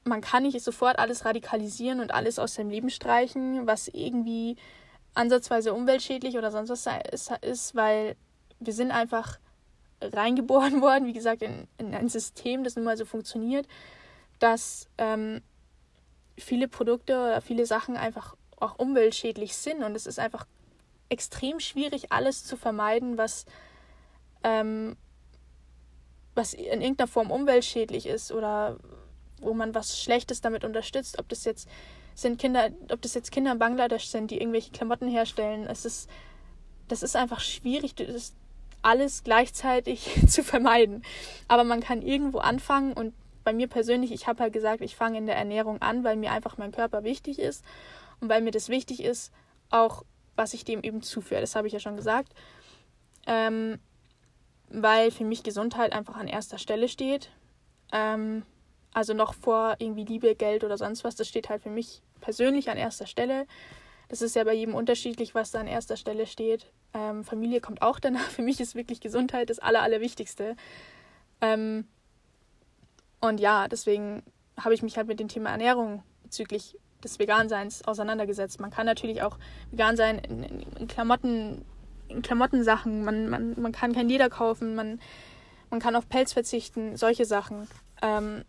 [0.03, 4.57] man kann nicht sofort alles radikalisieren und alles aus seinem Leben streichen, was irgendwie
[5.13, 6.87] ansatzweise umweltschädlich oder sonst was
[7.41, 8.15] ist, weil
[8.59, 9.39] wir sind einfach
[10.01, 13.67] reingeboren worden, wie gesagt, in, in ein System, das nun mal so funktioniert,
[14.39, 15.41] dass ähm,
[16.37, 19.83] viele Produkte oder viele Sachen einfach auch umweltschädlich sind.
[19.83, 20.45] Und es ist einfach
[21.09, 23.45] extrem schwierig, alles zu vermeiden, was,
[24.43, 24.97] ähm,
[26.35, 28.77] was in irgendeiner Form umweltschädlich ist oder
[29.39, 31.67] wo man was Schlechtes damit unterstützt, ob das jetzt
[32.15, 35.67] sind Kinder, ob das jetzt Kinder in Bangladesch sind, die irgendwelche Klamotten herstellen.
[35.67, 36.09] Es ist,
[36.87, 38.33] das ist einfach schwierig, das
[38.81, 41.03] alles gleichzeitig zu vermeiden.
[41.47, 45.17] Aber man kann irgendwo anfangen und bei mir persönlich, ich habe halt gesagt, ich fange
[45.17, 47.63] in der Ernährung an, weil mir einfach mein Körper wichtig ist
[48.21, 49.33] und weil mir das wichtig ist,
[49.69, 50.03] auch
[50.35, 51.41] was ich dem eben zuführe.
[51.41, 52.33] Das habe ich ja schon gesagt.
[53.25, 53.79] Ähm,
[54.69, 57.29] weil für mich Gesundheit einfach an erster Stelle steht.
[57.91, 58.43] Ähm,
[58.93, 61.15] also noch vor irgendwie Liebe, Geld oder sonst was.
[61.15, 63.45] Das steht halt für mich persönlich an erster Stelle.
[64.09, 66.71] Das ist ja bei jedem unterschiedlich, was da an erster Stelle steht.
[66.93, 68.29] Ähm, Familie kommt auch danach.
[68.29, 70.55] Für mich ist wirklich Gesundheit das Aller, Allerwichtigste.
[71.41, 71.87] Ähm,
[73.21, 74.21] und ja, deswegen
[74.59, 78.59] habe ich mich halt mit dem Thema Ernährung bezüglich des Veganseins auseinandergesetzt.
[78.59, 79.37] Man kann natürlich auch
[79.71, 81.65] vegan sein in, in, in Klamotten,
[82.07, 83.03] in Klamottensachen.
[83.03, 84.99] Man, man, man kann kein Leder kaufen, man,
[85.69, 87.67] man kann auf Pelz verzichten, solche Sachen.
[88.01, 88.43] Ähm,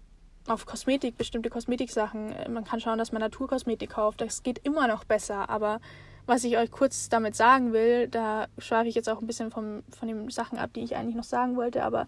[0.47, 2.35] auf Kosmetik, bestimmte Kosmetiksachen.
[2.53, 4.21] Man kann schauen, dass man Naturkosmetik kauft.
[4.21, 5.49] Das geht immer noch besser.
[5.49, 5.81] Aber
[6.27, 9.83] was ich euch kurz damit sagen will, da schweife ich jetzt auch ein bisschen vom,
[9.99, 12.07] von den Sachen ab, die ich eigentlich noch sagen wollte, aber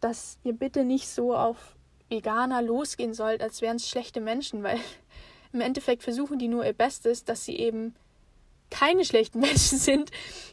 [0.00, 1.76] dass ihr bitte nicht so auf
[2.08, 4.78] Veganer losgehen sollt, als wären es schlechte Menschen, weil
[5.52, 7.94] im Endeffekt versuchen die nur ihr Bestes, dass sie eben
[8.70, 10.10] keine schlechten Menschen sind,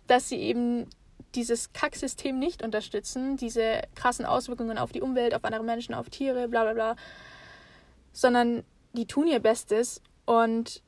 [0.07, 0.87] dass sie eben
[1.35, 6.47] dieses Kacksystem nicht unterstützen, diese krassen Auswirkungen auf die Umwelt, auf andere Menschen, auf Tiere,
[6.47, 6.95] bla bla bla,
[8.13, 8.63] sondern
[8.93, 10.81] die tun ihr Bestes und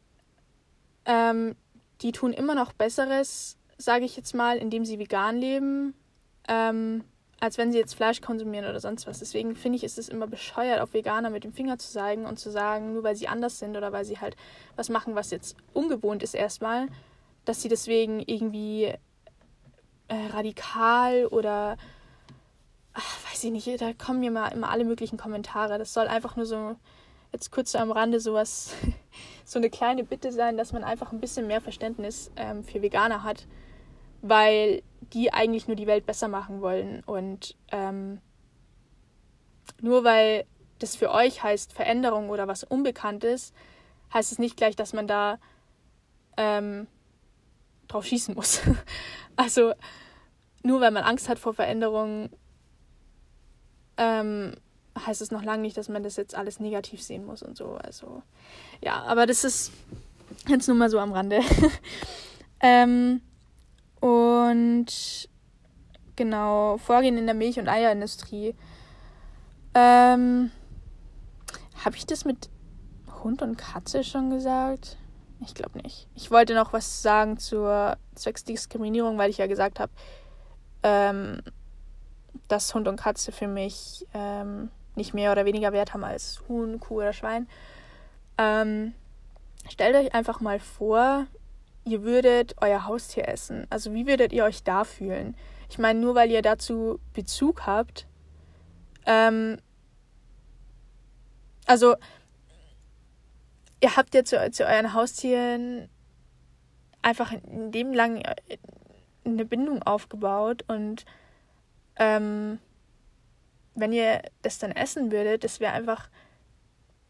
[1.05, 1.55] ähm,
[2.01, 5.93] die tun immer noch Besseres, sage ich jetzt mal, indem sie vegan leben,
[6.47, 7.03] ähm,
[7.39, 9.19] als wenn sie jetzt Fleisch konsumieren oder sonst was.
[9.19, 12.39] Deswegen finde ich, ist es immer bescheuert, auf Veganer mit dem Finger zu zeigen und
[12.39, 14.35] zu sagen, nur weil sie anders sind oder weil sie halt
[14.75, 16.87] was machen, was jetzt ungewohnt ist erstmal,
[17.45, 18.93] dass sie deswegen irgendwie
[20.07, 21.77] äh, radikal oder
[22.93, 25.77] ach, weiß ich nicht, da kommen mir mal immer alle möglichen Kommentare.
[25.77, 26.75] Das soll einfach nur so
[27.31, 28.75] jetzt kurz am Rande sowas,
[29.45, 33.23] so eine kleine Bitte sein, dass man einfach ein bisschen mehr Verständnis ähm, für Veganer
[33.23, 33.47] hat,
[34.21, 38.21] weil die eigentlich nur die Welt besser machen wollen und ähm,
[39.81, 40.45] nur weil
[40.79, 43.53] das für euch heißt Veränderung oder was Unbekanntes,
[44.13, 45.39] heißt es nicht gleich, dass man da
[46.37, 46.87] ähm,
[47.87, 48.61] drauf schießen muss.
[49.35, 49.73] also
[50.63, 52.29] nur weil man Angst hat vor Veränderungen,
[53.97, 54.55] ähm,
[55.05, 57.75] heißt es noch lange nicht, dass man das jetzt alles negativ sehen muss und so.
[57.83, 58.23] Also
[58.81, 59.71] ja, aber das ist
[60.47, 61.41] jetzt nur mal so am Rande.
[62.59, 63.21] ähm,
[63.99, 65.29] und
[66.15, 68.55] genau, Vorgehen in der Milch- und Eierindustrie.
[69.73, 70.51] Ähm,
[71.83, 72.49] Habe ich das mit
[73.23, 74.97] Hund und Katze schon gesagt?
[75.45, 76.07] Ich glaube nicht.
[76.15, 79.91] Ich wollte noch was sagen zur Zwecksdiskriminierung, weil ich ja gesagt habe,
[80.83, 81.41] ähm,
[82.47, 86.79] dass Hund und Katze für mich ähm, nicht mehr oder weniger Wert haben als Huhn,
[86.79, 87.47] Kuh oder Schwein.
[88.37, 88.93] Ähm,
[89.69, 91.25] stellt euch einfach mal vor,
[91.85, 93.67] ihr würdet euer Haustier essen.
[93.69, 95.35] Also wie würdet ihr euch da fühlen?
[95.69, 98.07] Ich meine, nur weil ihr dazu Bezug habt.
[99.05, 99.57] Ähm,
[101.65, 101.95] also
[103.83, 105.89] ihr habt ja zu, zu euren Haustieren
[107.01, 108.57] einfach ein Leben lang äh,
[109.25, 111.05] eine Bindung aufgebaut und
[111.97, 112.59] ähm,
[113.75, 116.09] wenn ihr das dann essen würdet, das wäre einfach,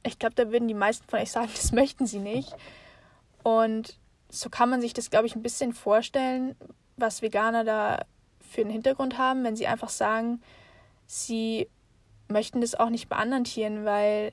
[0.03, 2.55] ich glaube, da würden die meisten von euch sagen, das möchten sie nicht.
[3.43, 6.55] Und so kann man sich das, glaube ich, ein bisschen vorstellen,
[6.97, 8.05] was Veganer da
[8.39, 10.41] für einen Hintergrund haben, wenn sie einfach sagen,
[11.05, 11.69] sie
[12.29, 14.31] möchten das auch nicht bei anderen Tieren, weil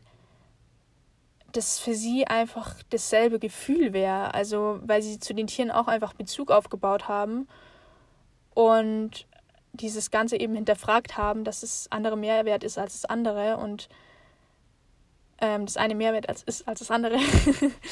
[1.52, 4.34] das für sie einfach dasselbe Gefühl wäre.
[4.34, 7.48] Also, weil sie zu den Tieren auch einfach Bezug aufgebaut haben
[8.54, 9.26] und
[9.72, 13.88] dieses Ganze eben hinterfragt haben, dass das andere Mehrwert ist als das andere und
[15.40, 17.18] ähm, das eine Mehrwert als, ist als das andere.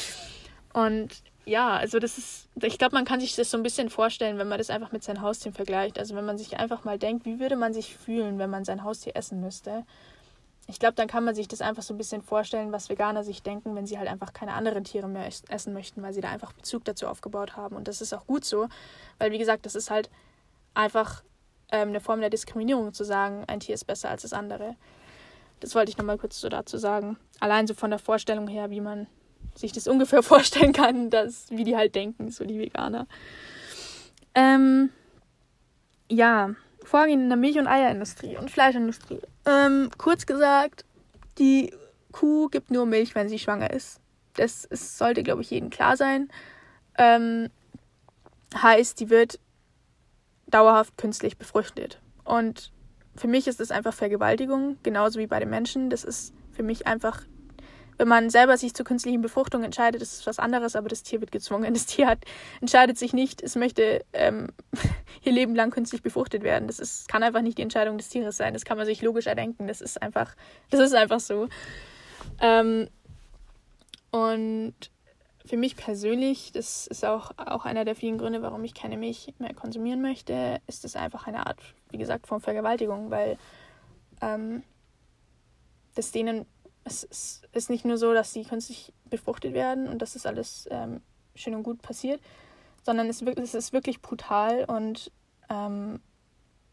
[0.73, 4.39] und ja, also das ist, ich glaube, man kann sich das so ein bisschen vorstellen,
[4.39, 5.99] wenn man das einfach mit seinem Haustier vergleicht.
[5.99, 8.85] Also wenn man sich einfach mal denkt, wie würde man sich fühlen, wenn man sein
[8.85, 9.85] Haustier essen müsste.
[10.71, 13.43] Ich glaube, dann kann man sich das einfach so ein bisschen vorstellen, was Veganer sich
[13.43, 16.53] denken, wenn sie halt einfach keine anderen Tiere mehr essen möchten, weil sie da einfach
[16.53, 17.75] Bezug dazu aufgebaut haben.
[17.75, 18.69] Und das ist auch gut so,
[19.17, 20.11] weil wie gesagt, das ist halt
[20.75, 21.23] einfach
[21.73, 24.77] ähm, eine Form der Diskriminierung zu sagen, ein Tier ist besser als das andere.
[25.61, 27.17] Das wollte ich nochmal kurz so dazu sagen.
[27.41, 29.07] Allein so von der Vorstellung her, wie man
[29.55, 33.07] sich das ungefähr vorstellen kann, dass, wie die halt denken, so die Veganer.
[34.35, 34.91] Ähm,
[36.11, 36.51] ja,
[36.89, 39.21] Vorgehen in der Milch- und Eierindustrie und Fleischindustrie.
[39.45, 40.85] Ähm, kurz gesagt,
[41.39, 41.73] die
[42.13, 44.01] Kuh gibt nur Milch, wenn sie schwanger ist.
[44.35, 46.31] Das ist, sollte, glaube ich, jedem klar sein.
[46.97, 47.51] Ähm,
[48.55, 49.39] heißt, die wird
[50.47, 52.01] dauerhaft künstlich befruchtet.
[52.25, 52.73] Und
[53.17, 55.91] für mich ist das einfach Vergewaltigung, genauso wie bei den Menschen.
[55.91, 57.23] Das ist für mich einfach,
[57.99, 61.21] wenn man selber sich zur künstlichen Befruchtung entscheidet, ist es was anderes, aber das Tier
[61.21, 61.75] wird gezwungen.
[61.75, 62.21] Das Tier hat,
[62.61, 64.49] entscheidet sich nicht, es möchte ähm,
[65.23, 66.69] ihr Leben lang künstlich befruchtet werden.
[66.69, 68.55] Das ist, kann einfach nicht die Entscheidung des Tieres sein.
[68.55, 69.67] Das kann man sich logisch erdenken.
[69.67, 70.35] Das ist einfach,
[70.71, 71.49] das ist einfach so.
[72.41, 72.89] Ähm,
[74.11, 74.75] und
[75.45, 79.33] für mich persönlich, das ist auch, auch einer der vielen Gründe, warum ich keine Milch
[79.39, 81.59] mehr konsumieren möchte, ist es einfach eine Art,
[81.91, 83.39] wie gesagt, von Vergewaltigung, weil
[84.21, 84.63] ähm,
[85.95, 86.47] das denen,
[86.89, 91.01] es, ist nicht nur so, dass sie künstlich befruchtet werden und dass das alles ähm,
[91.35, 92.21] schön und gut passiert,
[92.83, 95.11] sondern es, es ist wirklich brutal und
[95.49, 96.01] ähm,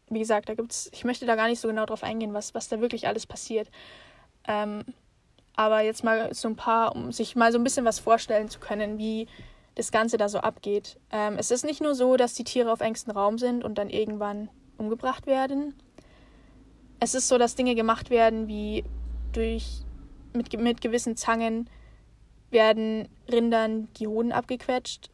[0.08, 2.68] wie gesagt, da gibt's, ich möchte da gar nicht so genau drauf eingehen, was, was
[2.68, 3.70] da wirklich alles passiert.
[4.46, 4.84] Ähm,
[5.56, 8.60] aber jetzt mal so ein paar, um sich mal so ein bisschen was vorstellen zu
[8.60, 9.26] können, wie
[9.74, 10.98] das Ganze da so abgeht.
[11.10, 13.90] Ähm, es ist nicht nur so, dass die Tiere auf engstem Raum sind und dann
[13.90, 14.48] irgendwann
[14.78, 15.74] umgebracht werden.
[17.00, 18.84] Es ist so, dass Dinge gemacht werden, wie
[19.32, 19.85] durch
[20.36, 21.68] mit, mit gewissen Zangen
[22.50, 25.10] werden Rindern die Hoden abgequetscht.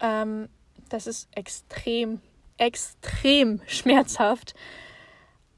[0.00, 0.48] Ähm,
[0.88, 2.20] das ist extrem,
[2.56, 4.54] extrem schmerzhaft.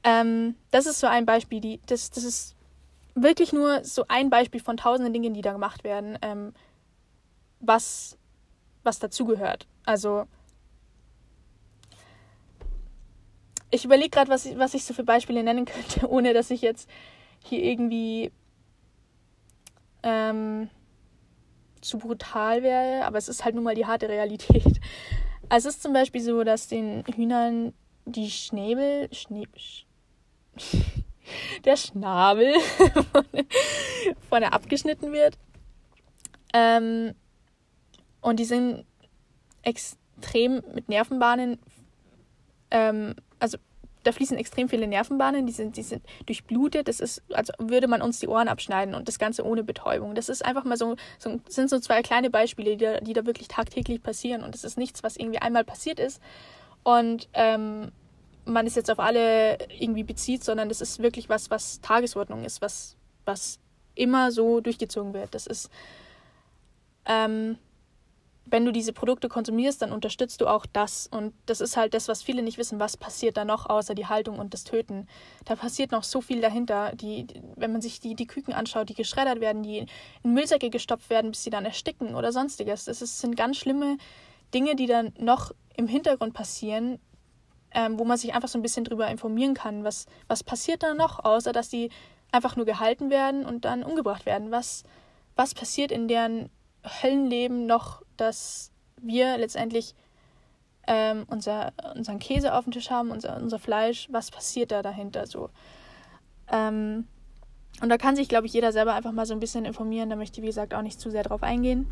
[0.03, 2.55] Ähm, das ist so ein Beispiel, die, das, das ist
[3.15, 6.53] wirklich nur so ein Beispiel von tausenden Dingen, die da gemacht werden, ähm,
[7.59, 8.17] was,
[8.83, 9.67] was dazugehört.
[9.85, 10.25] Also
[13.71, 16.89] ich überlege gerade, was, was ich so für Beispiele nennen könnte, ohne dass ich jetzt
[17.43, 18.31] hier irgendwie
[20.03, 20.69] ähm,
[21.81, 24.79] zu brutal wäre, aber es ist halt nun mal die harte Realität.
[25.49, 27.73] Also es ist zum Beispiel so, dass den Hühnern
[28.05, 29.51] die Schnäbel, Schnäbel,
[31.65, 32.55] der Schnabel
[34.29, 35.37] vorne abgeschnitten wird.
[36.53, 37.13] Ähm,
[38.21, 38.85] und die sind
[39.63, 41.59] extrem mit Nervenbahnen,
[42.71, 43.57] ähm, also
[44.03, 46.87] da fließen extrem viele Nervenbahnen, die sind, die sind durchblutet.
[46.87, 50.15] Das ist, als würde man uns die Ohren abschneiden und das Ganze ohne Betäubung.
[50.15, 53.25] Das ist einfach mal so, so sind so zwei kleine Beispiele, die da, die da
[53.25, 54.43] wirklich tagtäglich passieren.
[54.43, 56.21] Und das ist nichts, was irgendwie einmal passiert ist.
[56.83, 57.91] Und ähm,
[58.45, 62.61] man es jetzt auf alle irgendwie bezieht, sondern das ist wirklich was, was Tagesordnung ist,
[62.61, 63.59] was was
[63.95, 65.35] immer so durchgezogen wird.
[65.35, 65.69] Das ist,
[67.05, 67.57] ähm,
[68.45, 71.07] wenn du diese Produkte konsumierst, dann unterstützt du auch das.
[71.07, 74.07] Und das ist halt das, was viele nicht wissen, was passiert da noch außer die
[74.07, 75.07] Haltung und das Töten.
[75.45, 76.91] Da passiert noch so viel dahinter.
[76.95, 79.85] Die, wenn man sich die, die Küken anschaut, die geschreddert werden, die
[80.23, 82.85] in Müllsäcke gestopft werden, bis sie dann ersticken oder sonstiges.
[82.85, 83.97] Das ist, sind ganz schlimme
[84.53, 86.99] Dinge, die dann noch im Hintergrund passieren,
[87.71, 90.93] ähm, wo man sich einfach so ein bisschen drüber informieren kann, was, was passiert da
[90.93, 91.89] noch, außer dass die
[92.31, 94.51] einfach nur gehalten werden und dann umgebracht werden.
[94.51, 94.83] Was,
[95.35, 96.49] was passiert in deren
[96.83, 99.95] Höllenleben noch, dass wir letztendlich
[100.87, 105.27] ähm, unser, unseren Käse auf dem Tisch haben, unser, unser Fleisch, was passiert da dahinter
[105.27, 105.49] so?
[106.51, 107.07] Ähm,
[107.81, 110.09] und da kann sich, glaube ich, jeder selber einfach mal so ein bisschen informieren.
[110.09, 111.87] Da möchte ich, wie gesagt, auch nicht zu sehr drauf eingehen.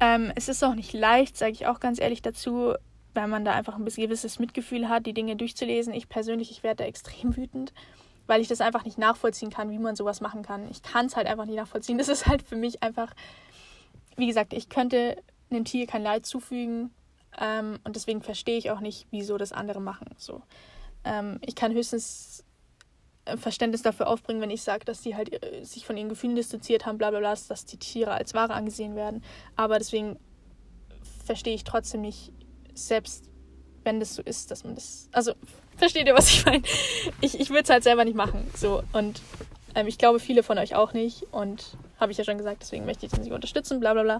[0.00, 2.74] Ähm, es ist auch nicht leicht, sage ich auch ganz ehrlich dazu,
[3.14, 5.92] weil man da einfach ein gewisses Mitgefühl hat, die Dinge durchzulesen.
[5.92, 7.72] Ich persönlich, ich werde da extrem wütend,
[8.28, 10.70] weil ich das einfach nicht nachvollziehen kann, wie man sowas machen kann.
[10.70, 11.98] Ich kann es halt einfach nicht nachvollziehen.
[11.98, 13.12] Das ist halt für mich einfach,
[14.18, 15.16] wie gesagt, ich könnte
[15.50, 16.90] einem Tier kein Leid zufügen
[17.40, 20.08] ähm, und deswegen verstehe ich auch nicht, wieso das andere machen.
[20.18, 20.42] So,
[21.04, 22.44] ähm, ich kann höchstens
[23.36, 26.86] Verständnis dafür aufbringen, wenn ich sage, dass die halt äh, sich von ihren Gefühlen distanziert
[26.86, 29.22] haben, bla bla bla, dass die Tiere als Ware angesehen werden.
[29.56, 30.18] Aber deswegen
[31.24, 32.32] verstehe ich trotzdem nicht,
[32.74, 33.30] selbst
[33.84, 35.08] wenn das so ist, dass man das.
[35.12, 35.32] Also,
[35.76, 36.62] versteht ihr, was ich meine?
[37.20, 38.50] Ich, ich würde es halt selber nicht machen.
[38.54, 38.82] So.
[38.92, 39.20] Und
[39.74, 41.24] ähm, ich glaube, viele von euch auch nicht.
[41.30, 44.18] Und habe ich ja schon gesagt, deswegen möchte ich das nicht unterstützen, bla bla bla.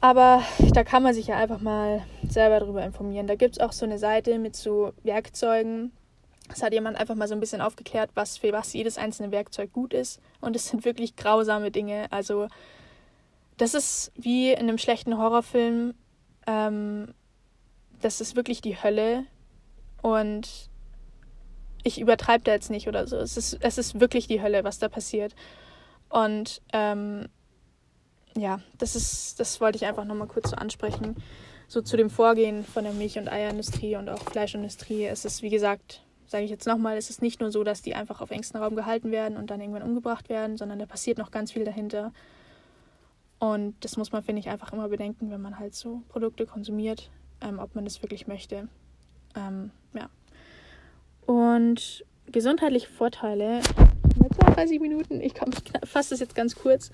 [0.00, 0.42] Aber
[0.72, 3.26] da kann man sich ja einfach mal selber darüber informieren.
[3.26, 5.92] Da gibt es auch so eine Seite mit so Werkzeugen.
[6.52, 9.72] Es hat jemand einfach mal so ein bisschen aufgeklärt, was für was jedes einzelne Werkzeug
[9.72, 10.20] gut ist.
[10.40, 12.06] Und es sind wirklich grausame Dinge.
[12.10, 12.48] Also,
[13.56, 15.94] das ist wie in einem schlechten Horrorfilm.
[16.46, 17.14] Ähm,
[18.00, 19.24] das ist wirklich die Hölle.
[20.02, 20.70] Und
[21.82, 23.16] ich übertreibe da jetzt nicht oder so.
[23.16, 25.34] Es ist, es ist wirklich die Hölle, was da passiert.
[26.08, 27.26] Und ähm,
[28.36, 31.16] ja, das ist, das wollte ich einfach nochmal kurz so ansprechen.
[31.68, 35.06] So zu dem Vorgehen von der Milch- und Eierindustrie und auch Fleischindustrie.
[35.06, 37.94] Es ist, wie gesagt, sage ich jetzt nochmal, es ist nicht nur so, dass die
[37.94, 41.30] einfach auf engstem Raum gehalten werden und dann irgendwann umgebracht werden, sondern da passiert noch
[41.30, 42.12] ganz viel dahinter.
[43.38, 47.10] Und das muss man, finde ich, einfach immer bedenken, wenn man halt so Produkte konsumiert
[47.40, 48.68] ähm, ob man das wirklich möchte.
[49.34, 50.08] Ähm, ja.
[51.26, 53.60] Und gesundheitliche Vorteile.
[54.56, 55.34] 32 Minuten, ich
[55.84, 56.90] fasse das jetzt ganz kurz.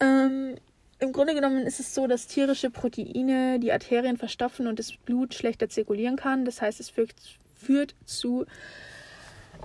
[0.00, 0.56] Ähm,
[0.98, 5.34] Im Grunde genommen ist es so, dass tierische Proteine die Arterien verstopfen und das Blut
[5.34, 6.44] schlechter zirkulieren kann.
[6.44, 7.14] Das heißt, es führt,
[7.54, 8.46] führt zu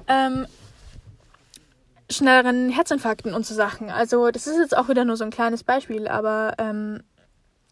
[0.08, 0.46] ähm,
[2.10, 3.90] schnelleren Herzinfarkten und so Sachen.
[3.90, 7.02] Also das ist jetzt auch wieder nur so ein kleines Beispiel, aber ähm,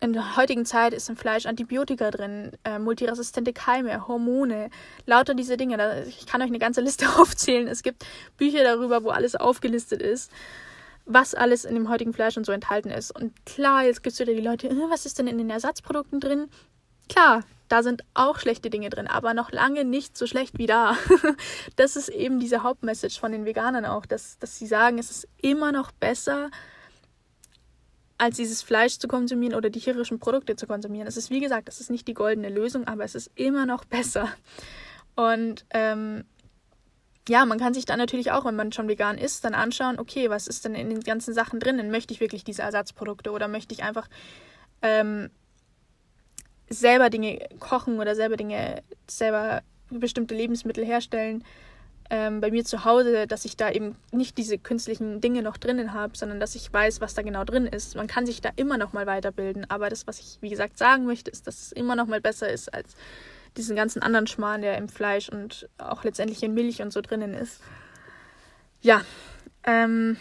[0.02, 4.70] in der heutigen Zeit ist im Fleisch Antibiotika drin, äh, multiresistente Keime, Hormone,
[5.06, 6.06] lauter diese Dinge.
[6.08, 7.68] Ich kann euch eine ganze Liste aufzählen.
[7.68, 8.06] Es gibt
[8.38, 10.32] Bücher darüber, wo alles aufgelistet ist,
[11.06, 13.12] was alles in dem heutigen Fleisch und so enthalten ist.
[13.14, 16.22] Und klar, jetzt gibt es wieder die Leute, äh, was ist denn in den Ersatzprodukten
[16.22, 16.50] drin?
[17.10, 20.96] Klar, da sind auch schlechte Dinge drin, aber noch lange nicht so schlecht wie da.
[21.76, 25.28] das ist eben diese Hauptmessage von den Veganern auch, dass, dass sie sagen, es ist
[25.42, 26.50] immer noch besser,
[28.20, 31.08] als dieses Fleisch zu konsumieren oder die tierischen Produkte zu konsumieren.
[31.08, 33.86] Es ist, wie gesagt, es ist nicht die goldene Lösung, aber es ist immer noch
[33.86, 34.30] besser.
[35.16, 36.26] Und ähm,
[37.30, 40.30] ja, man kann sich dann natürlich auch, wenn man schon vegan ist, dann anschauen, okay,
[40.30, 41.92] was ist denn in den ganzen Sachen drin?
[41.92, 44.10] Möchte ich wirklich diese Ersatzprodukte oder möchte ich einfach
[44.82, 45.30] ähm,
[46.70, 51.46] selber Dinge kochen oder selber Dinge, selber bestimmte Lebensmittel herstellen?
[52.10, 55.94] Ähm, bei mir zu Hause, dass ich da eben nicht diese künstlichen Dinge noch drinnen
[55.94, 57.96] habe, sondern dass ich weiß, was da genau drin ist.
[57.96, 61.06] Man kann sich da immer noch mal weiterbilden, aber das, was ich wie gesagt sagen
[61.06, 62.96] möchte, ist, dass es immer noch mal besser ist als
[63.58, 67.34] diesen ganzen anderen Schmarrn, der im Fleisch und auch letztendlich in Milch und so drinnen
[67.34, 67.62] ist.
[68.82, 69.02] Ja,
[69.64, 70.18] ähm,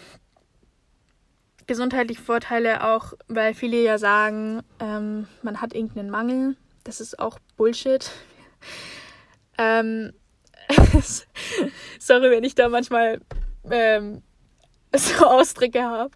[1.66, 6.56] gesundheitliche Vorteile auch, weil viele ja sagen, ähm, man hat irgendeinen Mangel.
[6.84, 8.10] Das ist auch Bullshit.
[9.58, 10.12] ähm,
[11.98, 13.20] Sorry, wenn ich da manchmal
[13.70, 14.22] ähm,
[14.94, 16.10] so Ausdrücke habe.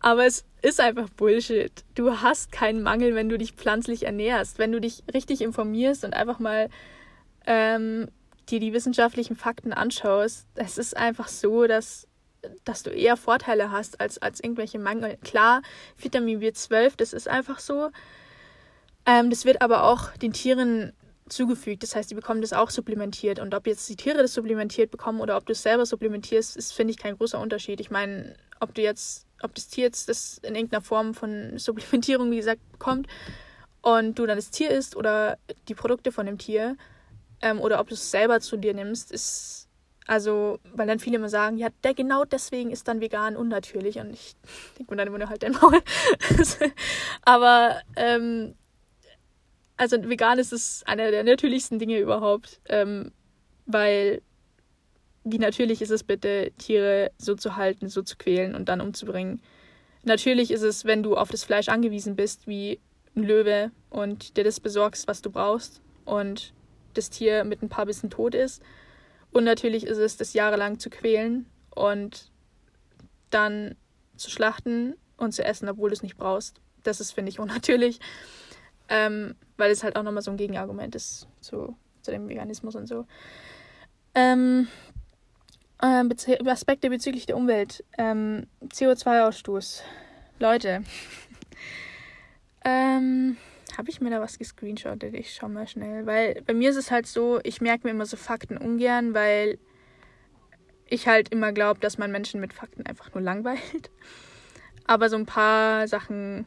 [0.00, 1.72] Aber es ist einfach Bullshit.
[1.94, 4.58] Du hast keinen Mangel, wenn du dich pflanzlich ernährst.
[4.58, 6.68] Wenn du dich richtig informierst und einfach mal
[7.46, 8.08] ähm,
[8.48, 10.46] dir die wissenschaftlichen Fakten anschaust.
[10.54, 12.08] Es ist einfach so, dass,
[12.64, 15.18] dass du eher Vorteile hast als, als irgendwelche Mangel.
[15.22, 15.62] Klar,
[15.96, 17.90] Vitamin B12, das ist einfach so.
[19.06, 20.92] Ähm, das wird aber auch den Tieren
[21.28, 21.82] zugefügt.
[21.82, 23.38] Das heißt, die bekommen das auch supplementiert.
[23.38, 26.72] Und ob jetzt die Tiere das supplementiert bekommen oder ob du es selber supplementierst, ist,
[26.72, 27.80] finde ich, kein großer Unterschied.
[27.80, 32.30] Ich meine, ob du jetzt, ob das Tier jetzt das in irgendeiner Form von Supplementierung,
[32.30, 33.06] wie gesagt, bekommt
[33.80, 36.76] und du dann das Tier isst oder die Produkte von dem Tier
[37.40, 39.68] ähm, oder ob du es selber zu dir nimmst, ist
[40.06, 43.98] Also, weil dann viele immer sagen, ja, der genau deswegen ist dann vegan unnatürlich.
[43.98, 44.34] Und ich
[44.78, 45.80] denke mir dann immer nur halt den Maul.
[47.24, 48.54] Aber, ähm,
[49.82, 52.60] also vegan ist es einer der natürlichsten Dinge überhaupt.
[52.68, 53.10] Ähm,
[53.66, 54.22] weil,
[55.24, 59.42] wie natürlich ist es bitte, Tiere so zu halten, so zu quälen und dann umzubringen.
[60.04, 62.80] Natürlich ist es, wenn du auf das Fleisch angewiesen bist, wie
[63.16, 66.54] ein Löwe und dir das besorgst, was du brauchst und
[66.94, 68.62] das Tier mit ein paar Bissen tot ist
[69.32, 72.30] und natürlich ist es, das jahrelang zu quälen und
[73.30, 73.74] dann
[74.16, 76.60] zu schlachten und zu essen, obwohl du es nicht brauchst.
[76.82, 77.98] Das ist, finde ich, unnatürlich.
[78.88, 82.86] Ähm, weil es halt auch nochmal so ein Gegenargument ist zu, zu dem Veganismus und
[82.86, 83.06] so.
[84.14, 84.68] Ähm,
[85.80, 86.04] äh,
[86.48, 87.84] Aspekte bezüglich der Umwelt.
[87.98, 89.82] Ähm, CO2-Ausstoß.
[90.38, 90.82] Leute.
[92.64, 93.36] ähm,
[93.76, 95.14] habe ich mir da was gescreenshottet?
[95.14, 96.06] Ich schau mal schnell.
[96.06, 99.58] Weil bei mir ist es halt so, ich merke mir immer so Fakten ungern, weil
[100.86, 103.90] ich halt immer glaube, dass man Menschen mit Fakten einfach nur langweilt.
[104.86, 106.46] Aber so ein paar Sachen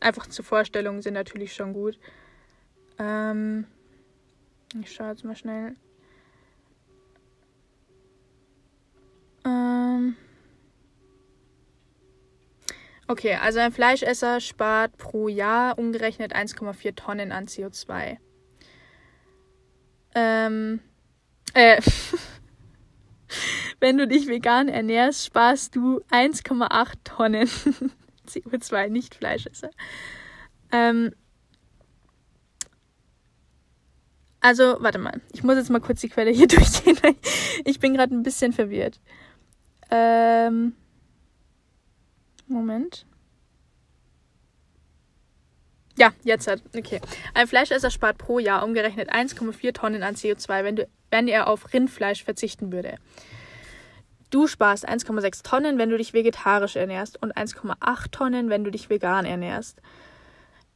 [0.00, 1.98] einfach zur Vorstellung sind natürlich schon gut.
[2.98, 3.66] Ähm,
[4.80, 5.76] ich schaue jetzt mal schnell.
[9.44, 10.16] Ähm.
[13.06, 18.18] Okay, also ein Fleischesser spart pro Jahr umgerechnet 1,4 Tonnen an CO2.
[20.14, 20.80] Ähm,
[21.54, 21.80] äh,
[23.80, 27.48] wenn du dich vegan ernährst, sparst du 1,8 Tonnen
[28.28, 29.70] CO2, nicht Fleischesser.
[30.72, 31.14] Ähm,
[34.40, 35.20] also, warte mal.
[35.32, 36.98] Ich muss jetzt mal kurz die Quelle hier durchgehen.
[37.64, 39.00] Ich bin gerade ein bisschen verwirrt.
[39.90, 40.74] Ähm,
[42.46, 43.06] Moment.
[45.98, 46.62] Ja, jetzt hat.
[46.76, 47.00] Okay.
[47.34, 51.72] Ein Fleischesser spart pro Jahr umgerechnet 1,4 Tonnen an CO2, wenn, du, wenn er auf
[51.72, 52.98] Rindfleisch verzichten würde.
[54.30, 58.90] Du sparst 1,6 Tonnen, wenn du dich vegetarisch ernährst und 1,8 Tonnen, wenn du dich
[58.90, 59.80] vegan ernährst.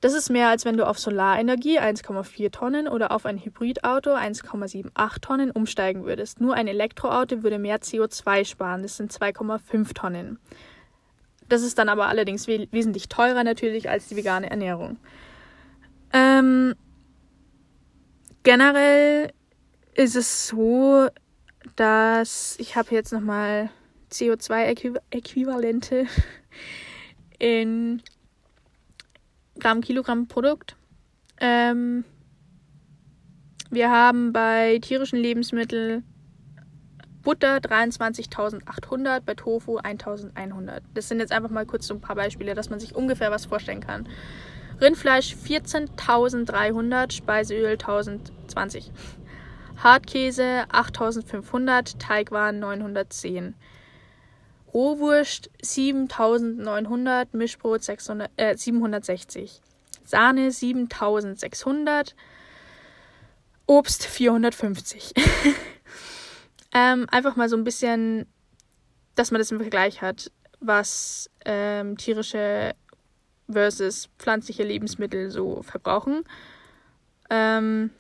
[0.01, 5.21] Das ist mehr, als wenn du auf Solarenergie 1,4 Tonnen oder auf ein Hybridauto 1,78
[5.21, 6.41] Tonnen umsteigen würdest.
[6.41, 10.41] Nur ein Elektroauto würde mehr CO2 sparen, das sind 2,5 Tonnen.
[11.49, 14.97] Das ist dann aber allerdings we wesentlich teurer natürlich als die vegane Ernährung.
[16.13, 16.75] Ähm,
[18.43, 19.33] generell
[19.95, 21.09] ist es so,
[21.77, 23.71] dass ich habe jetzt nochmal
[24.11, 26.07] CO2-Äquivalente
[27.39, 28.03] in
[29.59, 30.77] Gramm Kilogramm Produkt.
[31.41, 32.05] Ähm,
[33.71, 36.05] wir haben bei tierischen Lebensmitteln
[37.23, 40.83] Butter 23.800, bei Tofu 1.100.
[40.93, 43.47] Das sind jetzt einfach mal kurz so ein paar Beispiele, dass man sich ungefähr was
[43.47, 44.09] vorstellen kann.
[44.81, 48.91] Rindfleisch 14.300, Speiseöl 1.020.
[49.83, 53.55] Hartkäse 8.500, Teigwaren 910.
[54.73, 59.61] Rohwurst 7.900, Mischbrot 600, äh, 760.
[60.05, 62.15] Sahne 7.600,
[63.67, 65.13] Obst 450.
[66.73, 68.27] Ähm, einfach mal so ein bisschen,
[69.15, 72.75] dass man das im Vergleich hat, was ähm, tierische
[73.51, 76.25] versus pflanzliche Lebensmittel so verbrauchen.
[77.29, 77.91] Ähm,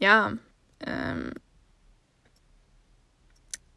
[0.00, 0.32] ja,
[0.80, 1.32] ähm,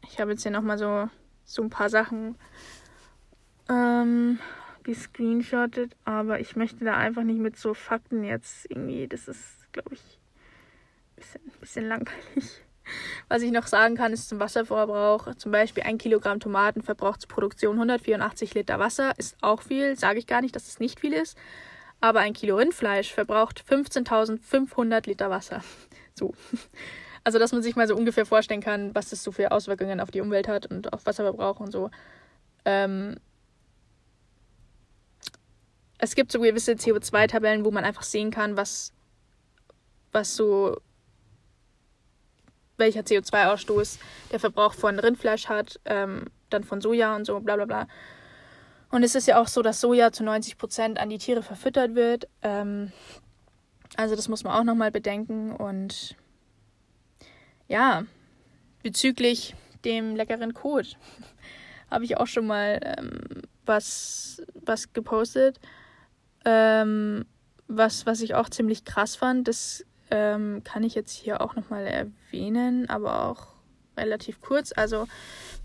[0.02, 1.08] ich habe jetzt hier nochmal so,
[1.44, 2.36] so ein paar Sachen
[3.68, 4.38] ähm,
[4.82, 9.94] gescreenshottet, aber ich möchte da einfach nicht mit so Fakten jetzt irgendwie, das ist, glaube
[9.94, 12.62] ich, ein bisschen, bisschen langweilig.
[13.28, 15.34] Was ich noch sagen kann, ist zum Wasserverbrauch.
[15.34, 19.12] Zum Beispiel ein Kilogramm Tomaten verbraucht zur Produktion 184 Liter Wasser.
[19.18, 19.98] Ist auch viel.
[19.98, 21.36] Sage ich gar nicht, dass es nicht viel ist.
[22.00, 25.62] Aber ein Kilo Rindfleisch verbraucht 15.500 Liter Wasser.
[26.18, 26.34] So.
[27.24, 30.10] Also, dass man sich mal so ungefähr vorstellen kann, was das so für Auswirkungen auf
[30.10, 31.90] die Umwelt hat und auf Wasserverbrauch und so.
[32.64, 33.16] Ähm
[35.98, 38.92] es gibt so gewisse CO2-Tabellen, wo man einfach sehen kann, was,
[40.12, 40.80] was so
[42.78, 43.98] welcher CO2-Ausstoß
[44.32, 47.88] der Verbrauch von Rindfleisch hat, ähm, dann von Soja und so, bla bla bla.
[48.90, 51.94] Und es ist ja auch so, dass Soja zu 90 Prozent an die Tiere verfüttert
[51.94, 52.28] wird.
[52.42, 52.92] Ähm,
[53.98, 55.50] also das muss man auch nochmal bedenken.
[55.50, 56.14] Und
[57.66, 58.04] ja,
[58.82, 60.96] bezüglich dem leckeren Kot
[61.90, 65.58] habe ich auch schon mal ähm, was, was gepostet.
[66.44, 67.26] Ähm,
[67.66, 69.48] was, was ich auch ziemlich krass fand.
[69.48, 73.48] Das ähm, kann ich jetzt hier auch nochmal erwähnen, aber auch
[73.96, 74.72] relativ kurz.
[74.74, 75.08] Also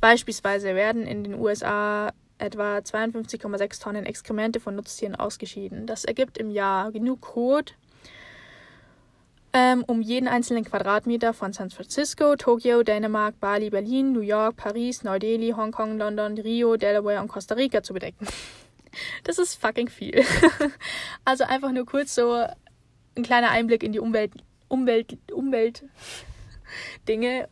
[0.02, 5.86] beispielsweise werden in den USA etwa 52,6 Tonnen Exkremente von Nutztieren ausgeschieden.
[5.86, 7.76] Das ergibt im Jahr genug Kot,
[9.54, 15.04] ähm, um jeden einzelnen Quadratmeter von San Francisco, Tokio, Dänemark, Bali, Berlin, New York, Paris,
[15.04, 18.28] Neu-Delhi, Hongkong, London, Rio, Delaware und Costa Rica zu bedecken.
[19.24, 20.24] Das ist fucking viel.
[21.26, 22.46] Also einfach nur kurz so
[23.16, 24.34] ein kleiner Einblick in die Umwelt,
[24.68, 25.84] Umwelt, Umwelt
[27.08, 27.50] Dinge.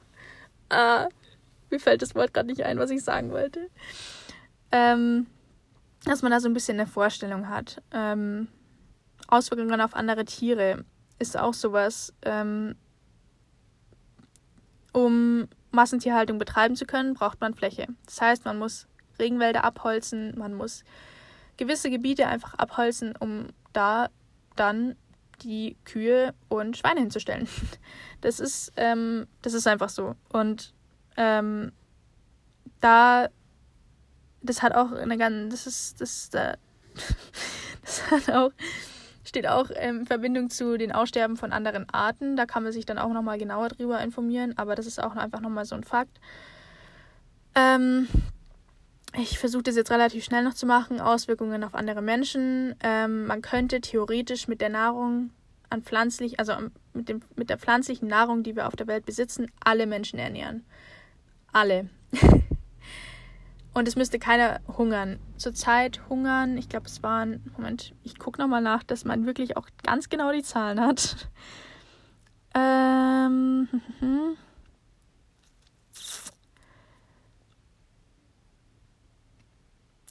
[0.70, 1.08] Äh,
[1.72, 3.70] mir fällt das Wort gerade nicht ein, was ich sagen wollte.
[4.72, 5.26] Ähm,
[6.06, 7.82] dass man da so ein bisschen eine Vorstellung hat.
[7.92, 8.48] Ähm,
[9.28, 10.86] Auswirkungen auf andere Tiere
[11.22, 12.14] ist auch sowas.
[12.24, 12.76] Ähm,
[14.92, 17.88] um Massentierhaltung betreiben zu können, braucht man Fläche.
[18.06, 18.88] Das heißt, man muss
[19.20, 20.84] Regenwälder abholzen, man muss
[21.56, 24.10] gewisse Gebiete einfach abholzen, um da
[24.56, 24.96] dann
[25.44, 27.48] die Kühe und Schweine hinzustellen.
[28.22, 30.16] Das ist, ähm, das ist einfach so.
[30.30, 30.76] Und
[31.18, 31.72] ähm,
[32.82, 33.30] da,
[34.44, 36.56] das hat auch eine ganz, das ist, das, äh,
[37.82, 38.52] das hat auch
[39.32, 42.36] steht auch in Verbindung zu den Aussterben von anderen Arten.
[42.36, 45.40] Da kann man sich dann auch nochmal genauer drüber informieren, aber das ist auch einfach
[45.40, 46.20] nochmal so ein Fakt.
[47.56, 48.10] Ähm,
[49.18, 51.00] ich versuche das jetzt relativ schnell noch zu machen.
[51.00, 52.76] Auswirkungen auf andere Menschen.
[52.84, 55.30] Ähm, man könnte theoretisch mit der Nahrung
[55.70, 56.54] an pflanzlich, also
[56.94, 60.66] mit, dem, mit der pflanzlichen Nahrung, die wir auf der Welt besitzen, alle Menschen ernähren.
[61.54, 61.90] Alle.
[63.74, 65.18] Und es müsste keiner hungern.
[65.38, 69.68] Zurzeit hungern, ich glaube, es waren, Moment, ich gucke nochmal nach, dass man wirklich auch
[69.84, 71.30] ganz genau die Zahlen hat.
[72.54, 73.70] Ähm,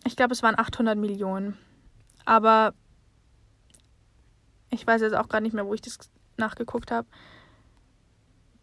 [0.07, 1.59] ich glaube, es waren 800 Millionen.
[2.25, 2.73] Aber
[4.71, 5.99] ich weiß jetzt auch gar nicht mehr, wo ich das
[6.39, 7.07] nachgeguckt habe.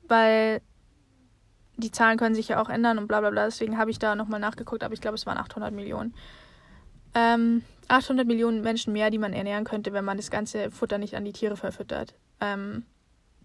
[0.08, 0.62] Weil
[1.78, 3.46] die Zahlen können sich ja auch ändern und bla bla bla.
[3.46, 6.14] Deswegen habe ich da nochmal nachgeguckt, aber ich glaube, es waren 800 Millionen.
[7.14, 11.16] Ähm, 800 Millionen Menschen mehr, die man ernähren könnte, wenn man das ganze Futter nicht
[11.16, 12.16] an die Tiere verfüttert.
[12.42, 12.86] Ähm,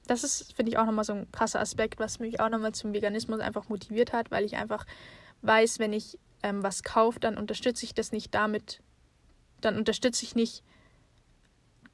[0.06, 2.92] das ist, finde ich, auch nochmal so ein krasser Aspekt, was mich auch nochmal zum
[2.92, 4.84] Veganismus einfach motiviert hat, weil ich einfach
[5.42, 8.80] weiß, wenn ich ähm, was kaufe, dann unterstütze ich das nicht damit,
[9.60, 10.64] dann unterstütze ich nicht,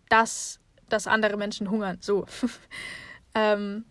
[0.08, 0.58] dass,
[0.88, 1.98] dass andere Menschen hungern.
[2.00, 2.26] So.
[3.34, 3.84] ähm,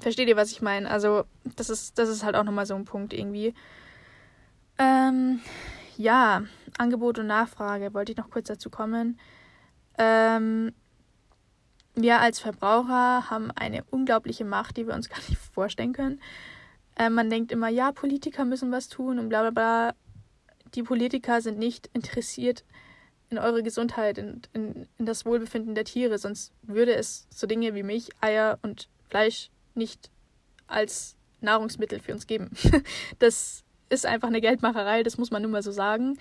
[0.00, 0.88] Versteht ihr, was ich meine?
[0.90, 1.24] Also,
[1.56, 3.54] das ist, das ist halt auch nochmal so ein Punkt irgendwie.
[4.78, 5.40] Ähm,
[5.96, 6.44] ja,
[6.78, 9.18] Angebot und Nachfrage, wollte ich noch kurz dazu kommen.
[9.98, 10.72] Ähm,
[11.96, 16.20] wir als Verbraucher haben eine unglaubliche Macht, die wir uns gar nicht vorstellen können.
[16.96, 19.94] Ähm, man denkt immer, ja, Politiker müssen was tun und bla bla bla.
[20.74, 22.64] Die Politiker sind nicht interessiert
[23.30, 27.74] in eure Gesundheit, in, in, in das Wohlbefinden der Tiere, sonst würde es so Dinge
[27.74, 30.10] wie Milch, Eier und Fleisch nicht
[30.66, 32.50] als Nahrungsmittel für uns geben.
[33.18, 36.18] das ist einfach eine Geldmacherei, das muss man nun mal so sagen.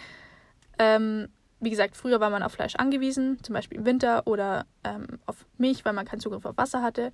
[0.80, 1.28] Ähm,
[1.60, 5.46] wie gesagt, früher war man auf Fleisch angewiesen, zum Beispiel im Winter oder ähm, auf
[5.58, 7.12] Milch, weil man keinen Zugriff auf Wasser hatte.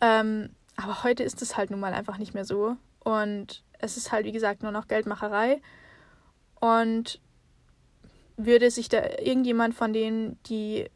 [0.00, 2.76] Ähm, aber heute ist es halt nun mal einfach nicht mehr so.
[3.00, 5.62] Und es ist halt, wie gesagt, nur noch Geldmacherei.
[6.60, 7.20] Und
[8.36, 10.90] würde sich da irgendjemand von denen, die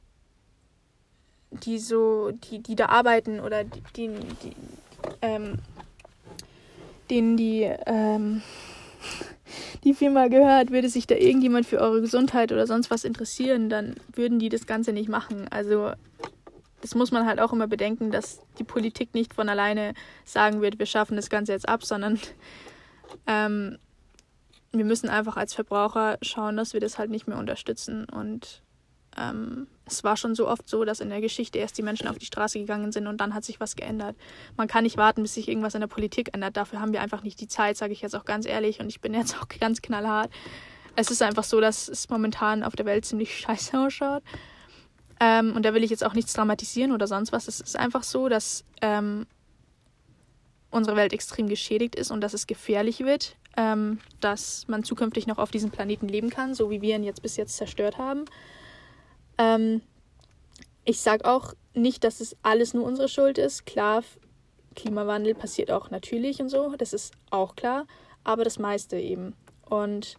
[1.50, 4.08] die so, die, die da arbeiten oder die, die,
[4.42, 4.56] die
[5.22, 5.58] ähm,
[7.10, 8.42] denen die, ähm,
[9.84, 13.96] die Firma gehört, würde sich da irgendjemand für eure Gesundheit oder sonst was interessieren, dann
[14.12, 15.46] würden die das Ganze nicht machen.
[15.50, 15.92] Also
[16.80, 19.94] das muss man halt auch immer bedenken, dass die Politik nicht von alleine
[20.24, 22.18] sagen wird, wir schaffen das Ganze jetzt ab, sondern
[23.26, 23.78] ähm,
[24.72, 28.62] wir müssen einfach als Verbraucher schauen, dass wir das halt nicht mehr unterstützen und
[29.16, 32.18] ähm, es war schon so oft so, dass in der Geschichte erst die Menschen auf
[32.18, 34.16] die Straße gegangen sind und dann hat sich was geändert.
[34.56, 36.56] Man kann nicht warten, bis sich irgendwas in der Politik ändert.
[36.56, 38.80] Dafür haben wir einfach nicht die Zeit, sage ich jetzt auch ganz ehrlich.
[38.80, 40.30] Und ich bin jetzt auch ganz knallhart.
[40.96, 44.22] Es ist einfach so, dass es momentan auf der Welt ziemlich scheiße ausschaut.
[45.20, 47.48] Ähm, und da will ich jetzt auch nichts dramatisieren oder sonst was.
[47.48, 49.26] Es ist einfach so, dass ähm,
[50.70, 55.38] unsere Welt extrem geschädigt ist und dass es gefährlich wird, ähm, dass man zukünftig noch
[55.38, 58.24] auf diesem Planeten leben kann, so wie wir ihn jetzt bis jetzt zerstört haben.
[59.38, 59.80] Ähm,
[60.84, 63.66] ich sage auch nicht, dass es alles nur unsere Schuld ist.
[63.66, 64.02] Klar,
[64.74, 67.86] Klimawandel passiert auch natürlich und so, das ist auch klar,
[68.24, 69.34] aber das meiste eben.
[69.68, 70.16] Und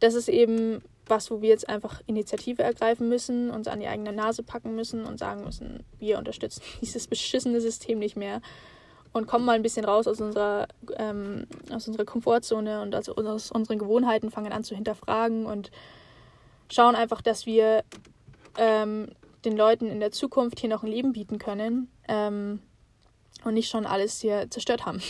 [0.00, 4.12] das ist eben was, wo wir jetzt einfach Initiative ergreifen müssen, uns an die eigene
[4.12, 8.40] Nase packen müssen und sagen müssen, wir unterstützen dieses beschissene System nicht mehr
[9.12, 13.50] und kommen mal ein bisschen raus aus unserer, ähm, aus unserer Komfortzone und aus, aus
[13.50, 15.70] unseren Gewohnheiten, fangen an zu hinterfragen und
[16.70, 17.84] schauen einfach, dass wir
[18.56, 19.08] ähm,
[19.44, 22.60] den Leuten in der Zukunft hier noch ein Leben bieten können ähm,
[23.44, 25.00] und nicht schon alles hier zerstört haben.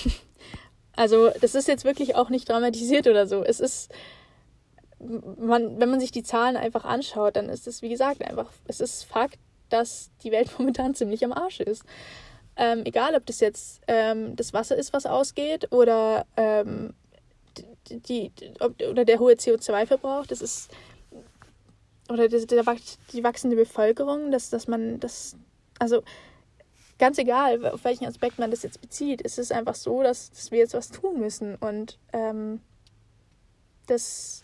[0.96, 3.42] also das ist jetzt wirklich auch nicht dramatisiert oder so.
[3.42, 3.90] Es ist,
[5.00, 8.80] man, wenn man sich die Zahlen einfach anschaut, dann ist es, wie gesagt, einfach, es
[8.80, 9.38] ist Fakt,
[9.70, 11.84] dass die Welt momentan ziemlich am Arsch ist.
[12.56, 16.92] Ähm, egal, ob das jetzt ähm, das Wasser ist, was ausgeht, oder, ähm,
[17.88, 20.68] die, ob, oder der hohe CO2-Verbrauch, das ist
[22.08, 22.46] oder die,
[23.12, 25.36] die wachsende Bevölkerung, dass, dass man das,
[25.78, 26.02] also
[26.98, 30.50] ganz egal, auf welchen Aspekt man das jetzt bezieht, ist es einfach so, dass, dass
[30.50, 31.54] wir jetzt was tun müssen.
[31.56, 32.60] Und ähm,
[33.86, 34.42] das,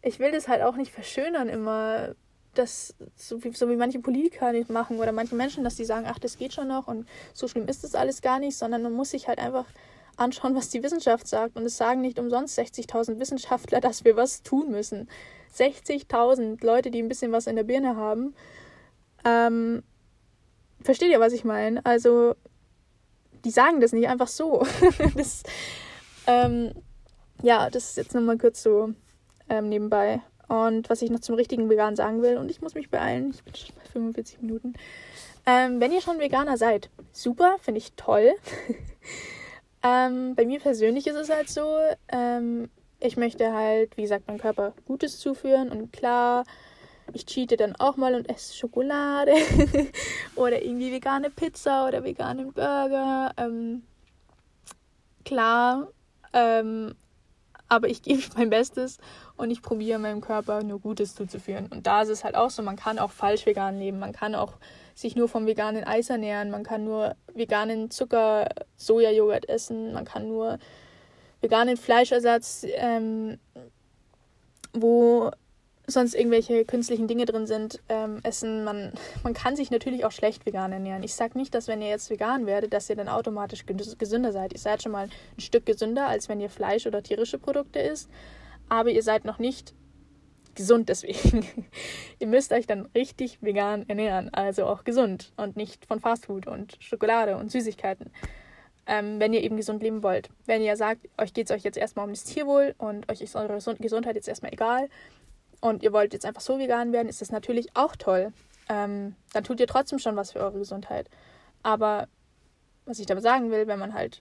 [0.00, 2.14] ich will das halt auch nicht verschönern immer,
[2.54, 6.06] dass, so wie, so wie manche Politiker nicht machen oder manche Menschen, dass die sagen,
[6.08, 8.92] ach, das geht schon noch und so schlimm ist das alles gar nicht, sondern man
[8.92, 9.64] muss sich halt einfach
[10.16, 11.56] anschauen, was die Wissenschaft sagt.
[11.56, 15.08] Und es sagen nicht umsonst 60.000 Wissenschaftler, dass wir was tun müssen.
[15.54, 18.34] 60.000 Leute, die ein bisschen was in der Birne haben.
[19.24, 19.82] Ähm,
[20.82, 21.84] versteht ihr, was ich meine?
[21.84, 22.34] Also,
[23.44, 24.66] die sagen das nicht einfach so.
[25.16, 25.42] das,
[26.26, 26.72] ähm,
[27.42, 28.92] ja, das ist jetzt nochmal kurz so
[29.48, 30.20] ähm, nebenbei.
[30.48, 33.42] Und was ich noch zum richtigen Vegan sagen will, und ich muss mich beeilen, ich
[33.42, 34.74] bin schon bei 45 Minuten.
[35.46, 38.32] Ähm, wenn ihr schon Veganer seid, super, finde ich toll.
[39.82, 41.78] ähm, bei mir persönlich ist es halt so,
[42.08, 42.70] ähm,
[43.02, 46.44] ich möchte halt, wie gesagt, meinem Körper Gutes zuführen und klar,
[47.12, 49.34] ich cheate dann auch mal und esse Schokolade
[50.36, 53.32] oder irgendwie vegane Pizza oder veganen Burger.
[53.36, 53.82] Ähm,
[55.24, 55.88] klar,
[56.32, 56.94] ähm,
[57.68, 58.98] aber ich gebe mein Bestes
[59.36, 61.66] und ich probiere meinem Körper nur Gutes zuzuführen.
[61.66, 64.34] Und da ist es halt auch so, man kann auch falsch vegan leben, man kann
[64.34, 64.54] auch
[64.94, 70.28] sich nur vom veganen Eis ernähren, man kann nur veganen Zucker, Sojajoghurt essen, man kann
[70.28, 70.58] nur
[71.42, 73.38] veganen Fleischersatz, ähm,
[74.72, 75.30] wo
[75.86, 78.64] sonst irgendwelche künstlichen Dinge drin sind, ähm, essen.
[78.64, 81.02] Man, man kann sich natürlich auch schlecht vegan ernähren.
[81.02, 84.52] Ich sage nicht, dass wenn ihr jetzt vegan werdet, dass ihr dann automatisch gesünder seid.
[84.52, 88.08] Ihr seid schon mal ein Stück gesünder, als wenn ihr Fleisch oder tierische Produkte isst.
[88.68, 89.74] Aber ihr seid noch nicht
[90.54, 91.46] gesund deswegen.
[92.20, 96.76] ihr müsst euch dann richtig vegan ernähren, also auch gesund und nicht von Fastfood und
[96.80, 98.10] Schokolade und Süßigkeiten
[98.92, 100.28] ähm, wenn ihr eben gesund leben wollt.
[100.44, 103.36] Wenn ihr sagt, euch geht es euch jetzt erstmal um das Tierwohl und euch ist
[103.36, 104.90] eure Gesundheit jetzt erstmal egal
[105.62, 108.34] und ihr wollt jetzt einfach so vegan werden, ist das natürlich auch toll.
[108.68, 111.08] Ähm, dann tut ihr trotzdem schon was für eure Gesundheit.
[111.62, 112.06] Aber
[112.84, 114.20] was ich damit sagen will, wenn man halt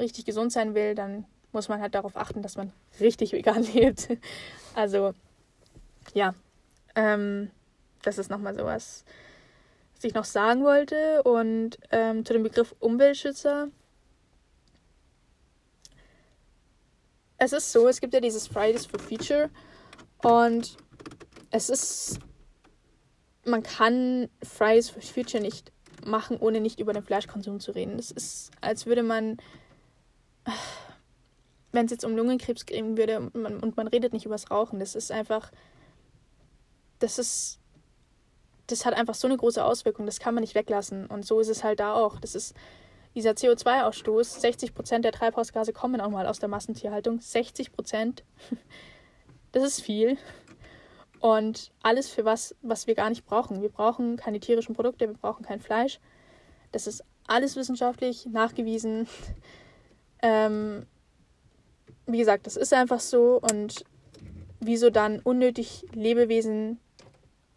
[0.00, 4.08] richtig gesund sein will, dann muss man halt darauf achten, dass man richtig vegan lebt.
[4.74, 5.14] also,
[6.12, 6.34] ja.
[6.96, 7.52] Ähm,
[8.02, 9.04] das ist nochmal sowas,
[9.94, 11.22] was ich noch sagen wollte.
[11.22, 13.68] Und ähm, zu dem Begriff Umweltschützer.
[17.44, 19.50] Es ist so, es gibt ja dieses Fridays for Future
[20.22, 20.76] und
[21.50, 22.20] es ist,
[23.44, 25.72] man kann Fridays for Future nicht
[26.06, 27.96] machen, ohne nicht über den Fleischkonsum zu reden.
[27.96, 29.38] Das ist, als würde man,
[31.72, 34.50] wenn es jetzt um Lungenkrebs gehen würde und man, und man redet nicht über das
[34.50, 35.50] Rauchen, das ist einfach,
[37.00, 37.58] das ist,
[38.68, 41.06] das hat einfach so eine große Auswirkung, das kann man nicht weglassen.
[41.06, 42.20] Und so ist es halt da auch.
[42.20, 42.54] Das ist,
[43.14, 47.20] dieser CO2-Ausstoß, 60 Prozent der Treibhausgase kommen auch mal aus der Massentierhaltung.
[47.20, 48.24] 60 Prozent,
[49.52, 50.16] das ist viel.
[51.20, 53.62] Und alles für was, was wir gar nicht brauchen.
[53.62, 56.00] Wir brauchen keine tierischen Produkte, wir brauchen kein Fleisch.
[56.72, 59.08] Das ist alles wissenschaftlich nachgewiesen.
[60.24, 60.86] Ähm,
[62.06, 63.40] wie gesagt, das ist einfach so.
[63.40, 63.84] Und
[64.60, 66.78] wieso dann unnötig Lebewesen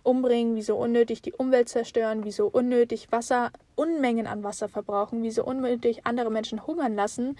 [0.05, 6.05] umbringen, wieso unnötig die Umwelt zerstören, wieso unnötig Wasser, Unmengen an Wasser verbrauchen, wieso unnötig
[6.05, 7.37] andere Menschen hungern lassen,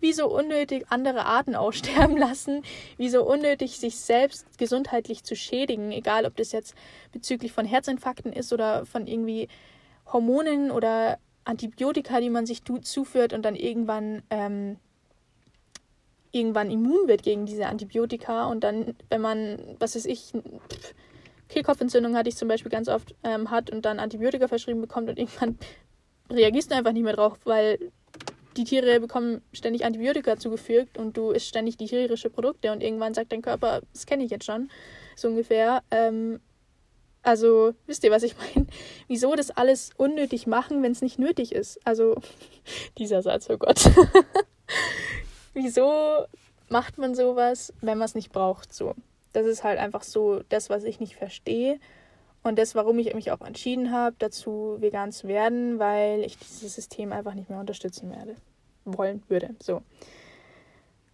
[0.00, 2.62] wieso unnötig andere Arten aussterben lassen,
[2.96, 6.74] wieso unnötig sich selbst gesundheitlich zu schädigen, egal ob das jetzt
[7.12, 9.48] bezüglich von Herzinfarkten ist oder von irgendwie
[10.12, 14.76] Hormonen oder Antibiotika, die man sich zuführt und dann irgendwann ähm,
[16.30, 20.32] irgendwann immun wird gegen diese Antibiotika und dann, wenn man, was weiß ich,
[21.48, 25.18] Kehlkopfentzündung hatte ich zum Beispiel ganz oft ähm, hat und dann Antibiotika verschrieben bekommt und
[25.18, 25.58] irgendwann
[26.30, 27.78] reagierst du einfach nicht mehr drauf, weil
[28.56, 33.14] die Tiere bekommen ständig Antibiotika zugefügt und du isst ständig die tierische Produkte und irgendwann
[33.14, 34.68] sagt dein Körper, das kenne ich jetzt schon,
[35.16, 35.82] so ungefähr.
[35.90, 36.40] Ähm,
[37.22, 38.66] also wisst ihr, was ich meine?
[39.06, 41.78] Wieso das alles unnötig machen, wenn es nicht nötig ist?
[41.86, 42.16] Also
[42.98, 43.90] dieser Satz, oh Gott.
[45.54, 46.24] Wieso
[46.68, 48.72] macht man sowas, wenn man es nicht braucht?
[48.72, 48.94] So
[49.32, 51.78] das ist halt einfach so das, was ich nicht verstehe.
[52.42, 56.74] Und das, warum ich mich auch entschieden habe, dazu vegan zu werden, weil ich dieses
[56.74, 58.36] System einfach nicht mehr unterstützen werde,
[58.84, 59.54] wollen würde.
[59.60, 59.82] So.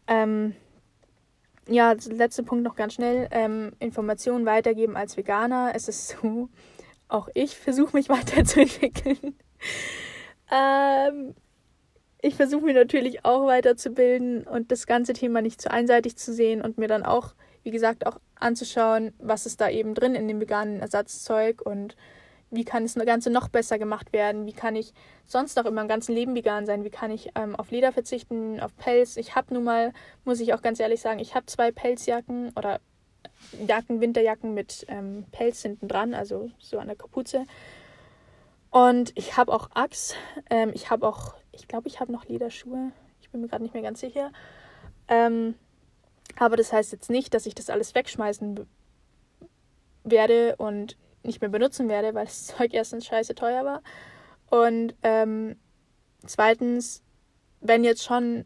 [0.06, 0.54] Ähm,
[1.66, 3.28] ja, letzter Punkt noch ganz schnell.
[3.30, 5.72] Ähm, Informationen weitergeben als Veganer.
[5.74, 6.50] Es ist so,
[7.08, 9.18] auch ich versuche mich weiterzuentwickeln.
[10.52, 11.34] ähm,
[12.20, 16.62] ich versuche mich natürlich auch weiterzubilden und das ganze Thema nicht zu einseitig zu sehen
[16.62, 17.34] und mir dann auch
[17.64, 21.96] wie gesagt, auch anzuschauen, was ist da eben drin in dem veganen Ersatzzeug und
[22.50, 24.92] wie kann das Ganze noch besser gemacht werden, wie kann ich
[25.24, 28.60] sonst auch in meinem ganzen Leben vegan sein, wie kann ich ähm, auf Leder verzichten,
[28.60, 29.16] auf Pelz.
[29.16, 29.92] Ich habe nun mal,
[30.24, 32.80] muss ich auch ganz ehrlich sagen, ich habe zwei Pelzjacken oder
[33.66, 37.46] Jacken, Winterjacken mit ähm, Pelz hinten dran, also so an der Kapuze.
[38.70, 40.16] Und ich habe auch Axt.
[40.50, 42.92] Ähm, ich habe auch, ich glaube, ich habe noch Lederschuhe.
[43.20, 44.32] Ich bin mir gerade nicht mehr ganz sicher.
[45.08, 45.54] Ähm,
[46.38, 48.66] aber das heißt jetzt nicht, dass ich das alles wegschmeißen
[50.04, 53.82] werde und nicht mehr benutzen werde, weil das Zeug erstens scheiße teuer war.
[54.50, 55.56] Und ähm,
[56.26, 57.02] zweitens,
[57.60, 58.44] wenn jetzt schon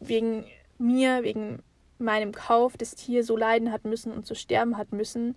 [0.00, 0.44] wegen
[0.78, 1.62] mir, wegen
[1.98, 5.36] meinem Kauf das Tier so leiden hat müssen und so sterben hat müssen,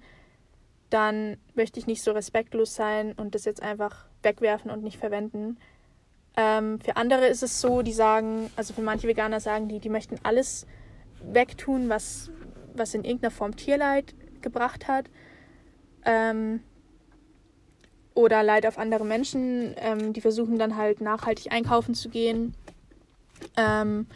[0.90, 5.58] dann möchte ich nicht so respektlos sein und das jetzt einfach wegwerfen und nicht verwenden.
[6.36, 9.90] Ähm, für andere ist es so, die sagen, also für manche Veganer sagen die, die
[9.90, 10.66] möchten alles
[11.24, 12.32] wegtun, was,
[12.74, 15.06] was in irgendeiner Form Tierleid gebracht hat.
[16.06, 16.62] Ähm,
[18.14, 19.76] oder Leid auf andere Menschen.
[19.78, 22.56] Ähm, die versuchen dann halt nachhaltig einkaufen zu gehen.
[23.56, 24.08] Ähm,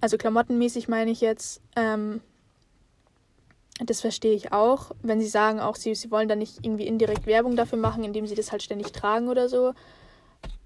[0.00, 1.60] also klamottenmäßig meine ich jetzt.
[1.76, 2.20] Ähm,
[3.78, 4.92] das verstehe ich auch.
[5.02, 8.26] Wenn sie sagen auch, sie, sie wollen dann nicht irgendwie indirekt Werbung dafür machen, indem
[8.26, 9.74] sie das halt ständig tragen oder so.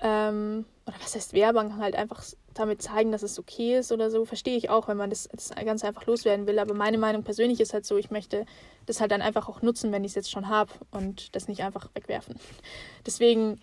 [0.00, 1.78] Ähm, oder was heißt Werbung?
[1.78, 2.22] Halt einfach
[2.52, 4.24] damit zeigen, dass es okay ist oder so.
[4.24, 6.58] Verstehe ich auch, wenn man das, das ganz einfach loswerden will.
[6.58, 8.44] Aber meine Meinung persönlich ist halt so, ich möchte
[8.86, 11.62] das halt dann einfach auch nutzen, wenn ich es jetzt schon habe und das nicht
[11.62, 12.34] einfach wegwerfen.
[13.06, 13.60] Deswegen,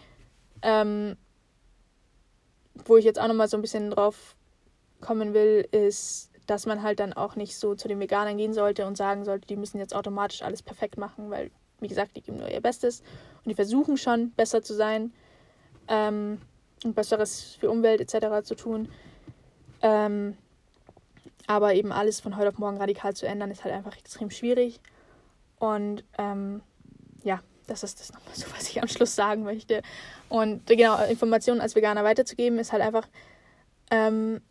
[0.62, 1.18] ähm,
[2.86, 4.36] wo ich jetzt auch nochmal so ein bisschen drauf
[5.02, 8.88] kommen will, ist, dass man halt dann auch nicht so zu den Veganern gehen sollte
[8.88, 11.52] und sagen sollte, die müssen jetzt automatisch alles perfekt machen, weil,
[11.82, 13.02] wie gesagt, die geben nur ihr Bestes
[13.44, 15.12] und die versuchen schon besser zu sein
[15.90, 16.40] ähm,
[16.84, 18.46] und Besseres für Umwelt etc.
[18.46, 18.90] zu tun.
[19.82, 20.38] Ähm,
[21.48, 24.80] aber eben alles von heute auf morgen radikal zu ändern, ist halt einfach extrem schwierig.
[25.60, 26.62] Und ähm,
[27.24, 29.82] ja, das ist das nochmal so, was ich am Schluss sagen möchte.
[30.30, 33.08] Und genau, Informationen als Veganer weiterzugeben, ist halt einfach,
[33.92, 34.42] ähm,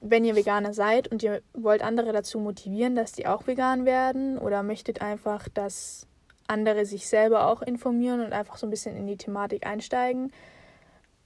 [0.00, 4.38] wenn ihr Veganer seid und ihr wollt andere dazu motivieren, dass die auch vegan werden
[4.38, 6.06] oder möchtet einfach, dass
[6.46, 10.30] andere sich selber auch informieren und einfach so ein bisschen in die Thematik einsteigen,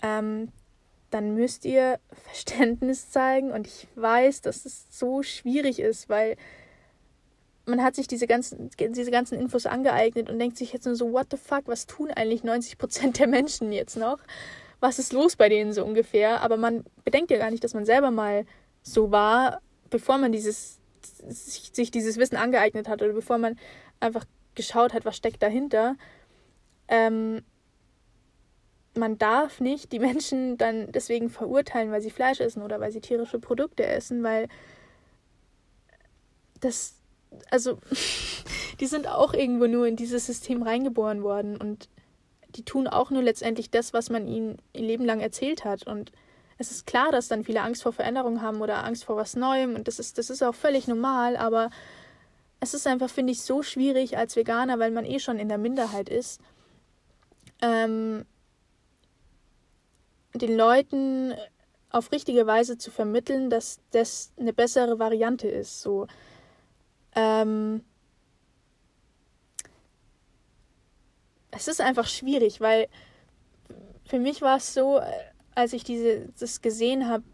[0.03, 0.49] ähm,
[1.11, 3.51] dann müsst ihr Verständnis zeigen.
[3.51, 6.37] Und ich weiß, dass es so schwierig ist, weil
[7.67, 11.13] man hat sich diese ganzen, diese ganzen Infos angeeignet und denkt sich jetzt nur so,
[11.13, 14.19] what the fuck, was tun eigentlich 90 Prozent der Menschen jetzt noch?
[14.81, 16.41] Was ist los bei denen so ungefähr?
[16.41, 18.47] Aber man bedenkt ja gar nicht, dass man selber mal
[18.83, 20.79] so war, bevor man dieses,
[21.29, 23.59] sich dieses Wissen angeeignet hat oder bevor man
[24.01, 24.25] einfach
[24.55, 25.97] geschaut hat, was steckt dahinter.
[26.89, 27.43] Ähm,
[28.99, 33.01] man darf nicht die Menschen dann deswegen verurteilen, weil sie Fleisch essen oder weil sie
[33.01, 34.49] tierische Produkte essen, weil
[36.61, 36.97] das,
[37.51, 37.79] also,
[38.81, 41.89] die sind auch irgendwo nur in dieses System reingeboren worden und
[42.51, 45.87] die tun auch nur letztendlich das, was man ihnen ihr Leben lang erzählt hat.
[45.87, 46.13] Und
[46.57, 49.75] es ist klar, dass dann viele Angst vor Veränderung haben oder Angst vor was Neuem
[49.75, 51.71] und das ist, das ist auch völlig normal, aber
[52.61, 55.59] es ist einfach, finde ich, so schwierig als Veganer, weil man eh schon in der
[55.59, 56.41] Minderheit ist,
[57.63, 58.25] ähm,
[60.39, 61.35] den Leuten
[61.91, 65.81] auf richtige Weise zu vermitteln, dass das eine bessere Variante ist.
[65.81, 66.07] So,
[67.15, 67.83] ähm,
[71.51, 72.89] es ist einfach schwierig, weil
[74.05, 75.01] für mich war es so,
[75.55, 77.25] als ich diese, das gesehen habe,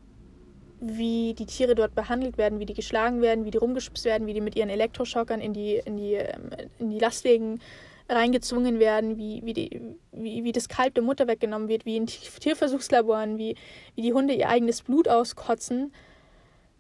[0.81, 4.35] wie die Tiere dort behandelt werden, wie die geschlagen werden, wie die rumgeschubst werden, wie
[4.35, 7.61] die mit ihren Elektroschockern in die, in die, ähm, in die Lastwegen
[8.09, 9.81] reingezwungen werden, wie, wie, die,
[10.13, 13.57] wie, wie das Kalb der Mutter weggenommen wird, wie in Tierversuchslaboren, wie,
[13.95, 15.93] wie die Hunde ihr eigenes Blut auskotzen.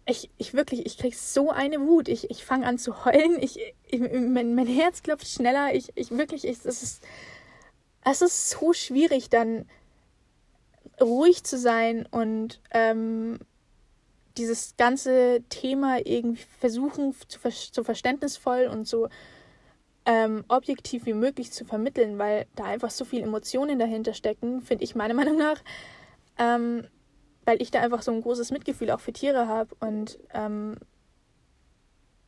[0.07, 2.09] Ich, ich wirklich, ich krieg so eine Wut.
[2.09, 3.39] Ich, ich fange an zu heulen.
[3.41, 5.75] Ich, ich, mein, mein Herz klopft schneller.
[5.75, 7.03] Ich, ich wirklich, ich, es ist,
[8.05, 9.66] es ist so schwierig, dann
[11.01, 13.39] ruhig zu sein und ähm,
[14.37, 17.39] dieses ganze Thema irgendwie versuchen, zu,
[17.72, 19.09] so verständnisvoll und so
[20.07, 24.85] ähm, objektiv wie möglich zu vermitteln, weil da einfach so viele Emotionen dahinter stecken, finde
[24.85, 25.63] ich meiner Meinung nach.
[26.39, 26.87] Ähm,
[27.45, 30.77] weil ich da einfach so ein großes Mitgefühl auch für Tiere habe und ähm,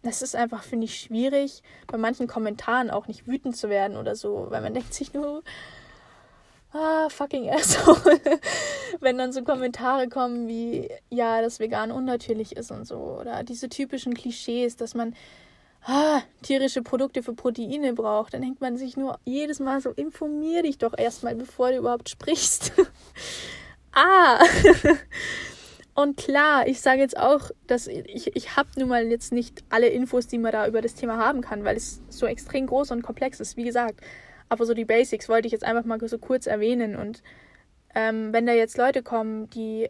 [0.03, 4.15] das ist einfach, finde ich, schwierig, bei manchen Kommentaren auch nicht wütend zu werden oder
[4.15, 5.43] so, weil man denkt sich nur,
[6.73, 8.21] ah, fucking asshole.
[9.01, 12.99] Wenn dann so Kommentare kommen wie, ja, dass vegan unnatürlich ist und so.
[13.21, 15.15] Oder diese typischen Klischees, dass man
[15.87, 18.35] ah, tierische Produkte für Proteine braucht.
[18.35, 22.09] Dann denkt man sich nur jedes Mal so, informier dich doch erstmal, bevor du überhaupt
[22.09, 22.73] sprichst.
[23.93, 24.39] ah.
[25.95, 29.87] Und klar, ich sage jetzt auch, dass ich, ich habe nun mal jetzt nicht alle
[29.87, 33.03] Infos, die man da über das Thema haben kann, weil es so extrem groß und
[33.03, 34.01] komplex ist, wie gesagt.
[34.51, 36.97] Aber so die Basics wollte ich jetzt einfach mal so kurz erwähnen.
[36.97, 37.23] Und
[37.95, 39.89] ähm, wenn da jetzt Leute kommen, die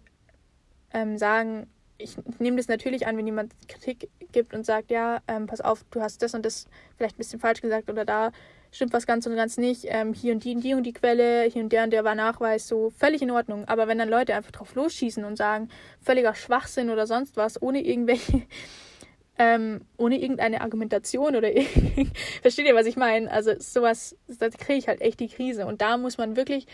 [0.92, 1.66] ähm, sagen,
[1.98, 5.84] ich nehme das natürlich an, wenn jemand Kritik gibt und sagt, ja, ähm, pass auf,
[5.90, 6.66] du hast das und das
[6.96, 8.32] vielleicht ein bisschen falsch gesagt oder da
[8.70, 11.44] stimmt was ganz und ganz nicht, ähm, hier und die und die und die Quelle,
[11.44, 13.66] hier und der und der war Nachweis, so völlig in Ordnung.
[13.66, 15.68] Aber wenn dann Leute einfach drauf losschießen und sagen,
[16.00, 18.42] völliger Schwachsinn oder sonst was, ohne irgendwelche,
[19.38, 21.50] ähm, ohne irgendeine Argumentation oder
[22.42, 23.30] versteht ihr, was ich meine?
[23.30, 25.66] Also sowas, da kriege ich halt echt die Krise.
[25.66, 26.66] Und da muss man wirklich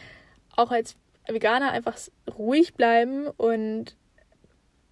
[0.57, 0.97] auch als
[1.29, 1.97] Veganer einfach
[2.37, 3.97] ruhig bleiben und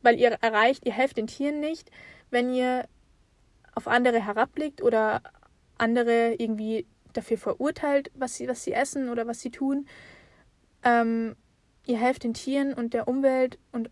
[0.03, 1.91] weil ihr erreicht, ihr helft den Tieren nicht,
[2.31, 2.87] wenn ihr
[3.75, 5.23] auf andere herabblickt oder
[5.79, 9.87] andere irgendwie dafür verurteilt, was sie, was sie essen oder was sie tun.
[10.83, 11.37] Ähm,
[11.87, 13.91] ihr helft den Tieren und der Umwelt und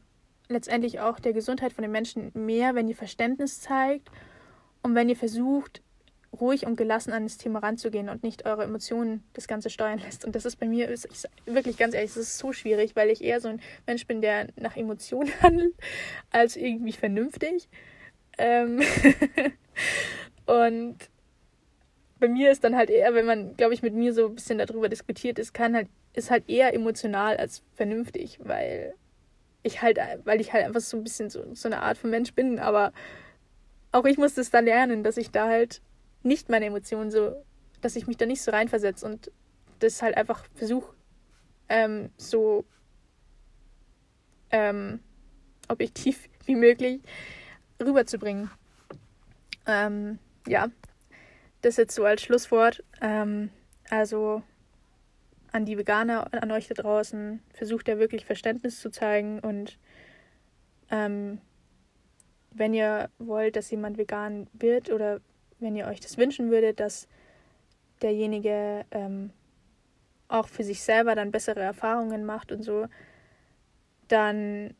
[0.49, 4.11] letztendlich auch der Gesundheit von den Menschen mehr, wenn ihr Verständnis zeigt
[4.83, 5.83] und wenn ihr versucht,
[6.33, 10.25] ruhig und gelassen an das Thema ranzugehen und nicht eure Emotionen das Ganze steuern lässt.
[10.25, 13.11] Und das ist bei mir, ist, ich, wirklich ganz ehrlich, es ist so schwierig, weil
[13.11, 15.75] ich eher so ein Mensch bin, der nach Emotionen handelt,
[16.31, 17.69] als irgendwie vernünftig.
[18.37, 18.81] Ähm
[20.47, 20.97] und
[22.21, 24.59] bei mir ist dann halt eher, wenn man, glaube ich, mit mir so ein bisschen
[24.59, 28.95] darüber diskutiert ist, kann halt, ist halt eher emotional als vernünftig, weil
[29.63, 32.33] ich halt, weil ich halt einfach so ein bisschen so, so eine Art von Mensch
[32.35, 32.93] bin, aber
[33.93, 35.81] auch ich musste es da lernen, dass ich da halt
[36.23, 37.45] nicht meine Emotionen so,
[37.81, 39.31] dass ich mich da nicht so reinversetze und
[39.79, 40.95] das halt einfach versuche,
[41.69, 42.65] ähm, so
[44.51, 45.01] ähm,
[45.69, 47.01] objektiv wie möglich
[47.81, 48.51] rüberzubringen.
[49.67, 50.69] Ähm, ja,
[51.63, 52.83] das jetzt so als Schlusswort.
[53.01, 53.51] Ähm,
[53.91, 54.43] also
[55.53, 59.79] an die Veganer, an euch da draußen, versucht ja wirklich Verständnis zu zeigen und
[60.91, 61.41] ähm,
[62.51, 65.21] wenn ihr wollt, dass jemand vegan wird oder
[65.61, 67.09] wenn ihr euch das wünschen würdet, dass
[68.03, 69.31] derjenige ähm,
[70.29, 72.87] auch für sich selber dann bessere Erfahrungen macht und so,
[74.09, 74.75] dann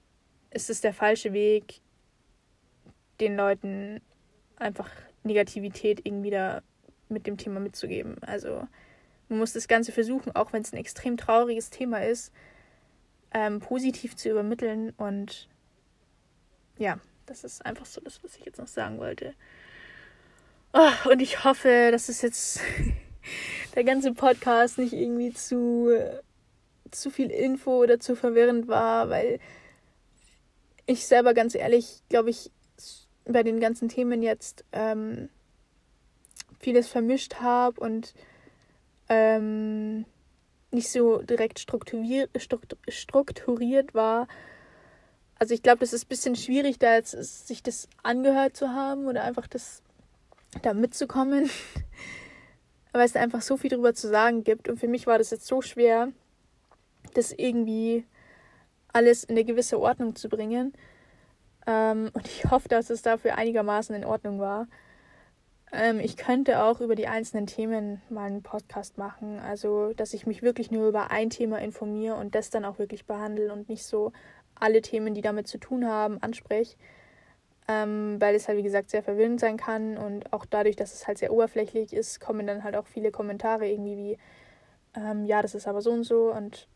[0.51, 1.81] ist es der falsche Weg,
[3.21, 4.01] den Leuten
[4.57, 4.91] einfach
[5.25, 6.63] Negativität irgendwie da
[7.09, 8.17] mit dem Thema mitzugeben.
[8.23, 8.67] Also
[9.29, 12.33] man muss das Ganze versuchen, auch wenn es ein extrem trauriges Thema ist,
[13.33, 14.91] ähm, positiv zu übermitteln.
[14.97, 15.49] Und
[16.79, 19.35] ja, das ist einfach so das, was ich jetzt noch sagen wollte.
[20.75, 22.61] Oh, und ich hoffe, dass es jetzt
[23.75, 25.91] der ganze Podcast nicht irgendwie zu,
[26.91, 29.41] zu viel Info oder zu verwirrend war, weil
[30.85, 32.51] ich selber ganz ehrlich, glaube ich,
[33.25, 35.31] bei den ganzen Themen jetzt ähm,
[36.59, 38.15] vieles vermischt habe und
[39.09, 40.05] ähm,
[40.71, 42.31] nicht so direkt strukturiert,
[42.89, 44.29] strukturiert war.
[45.39, 47.13] Also ich glaube, das ist ein bisschen schwierig, da jetzt
[47.47, 49.83] sich das angehört zu haben oder einfach das
[50.59, 51.51] da mitzukommen,
[52.93, 54.69] weil es einfach so viel drüber zu sagen gibt.
[54.69, 56.09] Und für mich war das jetzt so schwer,
[57.15, 58.05] das irgendwie
[58.93, 60.73] alles in eine gewisse Ordnung zu bringen.
[61.67, 64.67] Ähm, und ich hoffe, dass es dafür einigermaßen in Ordnung war.
[65.73, 69.39] Ähm, ich könnte auch über die einzelnen Themen mal einen Podcast machen.
[69.39, 73.07] Also, dass ich mich wirklich nur über ein Thema informiere und das dann auch wirklich
[73.07, 74.13] behandle und nicht so
[74.55, 76.77] alle Themen, die damit zu tun haben, anspreche.
[77.69, 81.07] Ähm, weil es halt, wie gesagt, sehr verwirrend sein kann und auch dadurch, dass es
[81.07, 84.19] halt sehr oberflächlich ist, kommen dann halt auch viele Kommentare irgendwie wie,
[84.99, 86.67] ähm, ja, das ist aber so und so und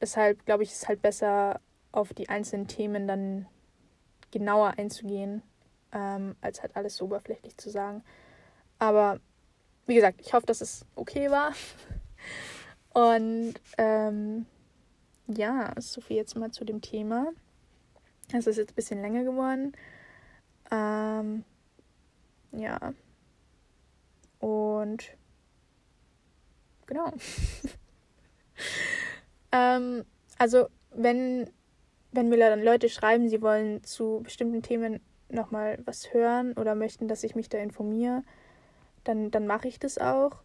[0.00, 1.60] deshalb glaube ich, ist halt besser,
[1.92, 3.46] auf die einzelnen Themen dann
[4.30, 5.42] genauer einzugehen,
[5.92, 8.02] ähm, als halt alles so oberflächlich zu sagen.
[8.78, 9.20] Aber
[9.86, 11.52] wie gesagt, ich hoffe, dass es okay war.
[12.94, 14.46] Und ähm,
[15.28, 17.28] ja, so viel jetzt mal zu dem Thema.
[18.32, 19.72] Es ist jetzt ein bisschen länger geworden.
[20.72, 21.44] Ähm,
[22.52, 22.94] ja.
[24.40, 25.04] Und
[26.86, 27.12] genau.
[29.52, 30.04] ähm,
[30.38, 31.50] also, wenn,
[32.10, 37.06] wenn mir dann Leute schreiben, sie wollen zu bestimmten Themen nochmal was hören oder möchten,
[37.06, 38.24] dass ich mich da informiere,
[39.04, 40.42] dann, dann mache ich das auch.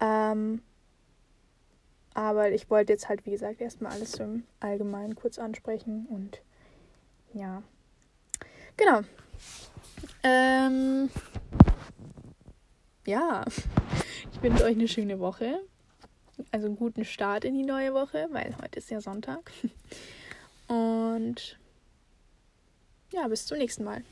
[0.00, 0.62] Ähm,
[2.14, 6.40] aber ich wollte jetzt halt, wie gesagt, erstmal alles im Allgemeinen kurz ansprechen und
[7.34, 7.62] ja.
[8.76, 9.02] Genau.
[10.22, 11.10] Ähm,
[13.06, 13.44] ja,
[14.32, 15.60] ich wünsche euch eine schöne Woche.
[16.50, 19.50] Also einen guten Start in die neue Woche, weil heute ist ja Sonntag.
[20.68, 21.58] Und
[23.12, 24.02] ja, bis zum nächsten Mal.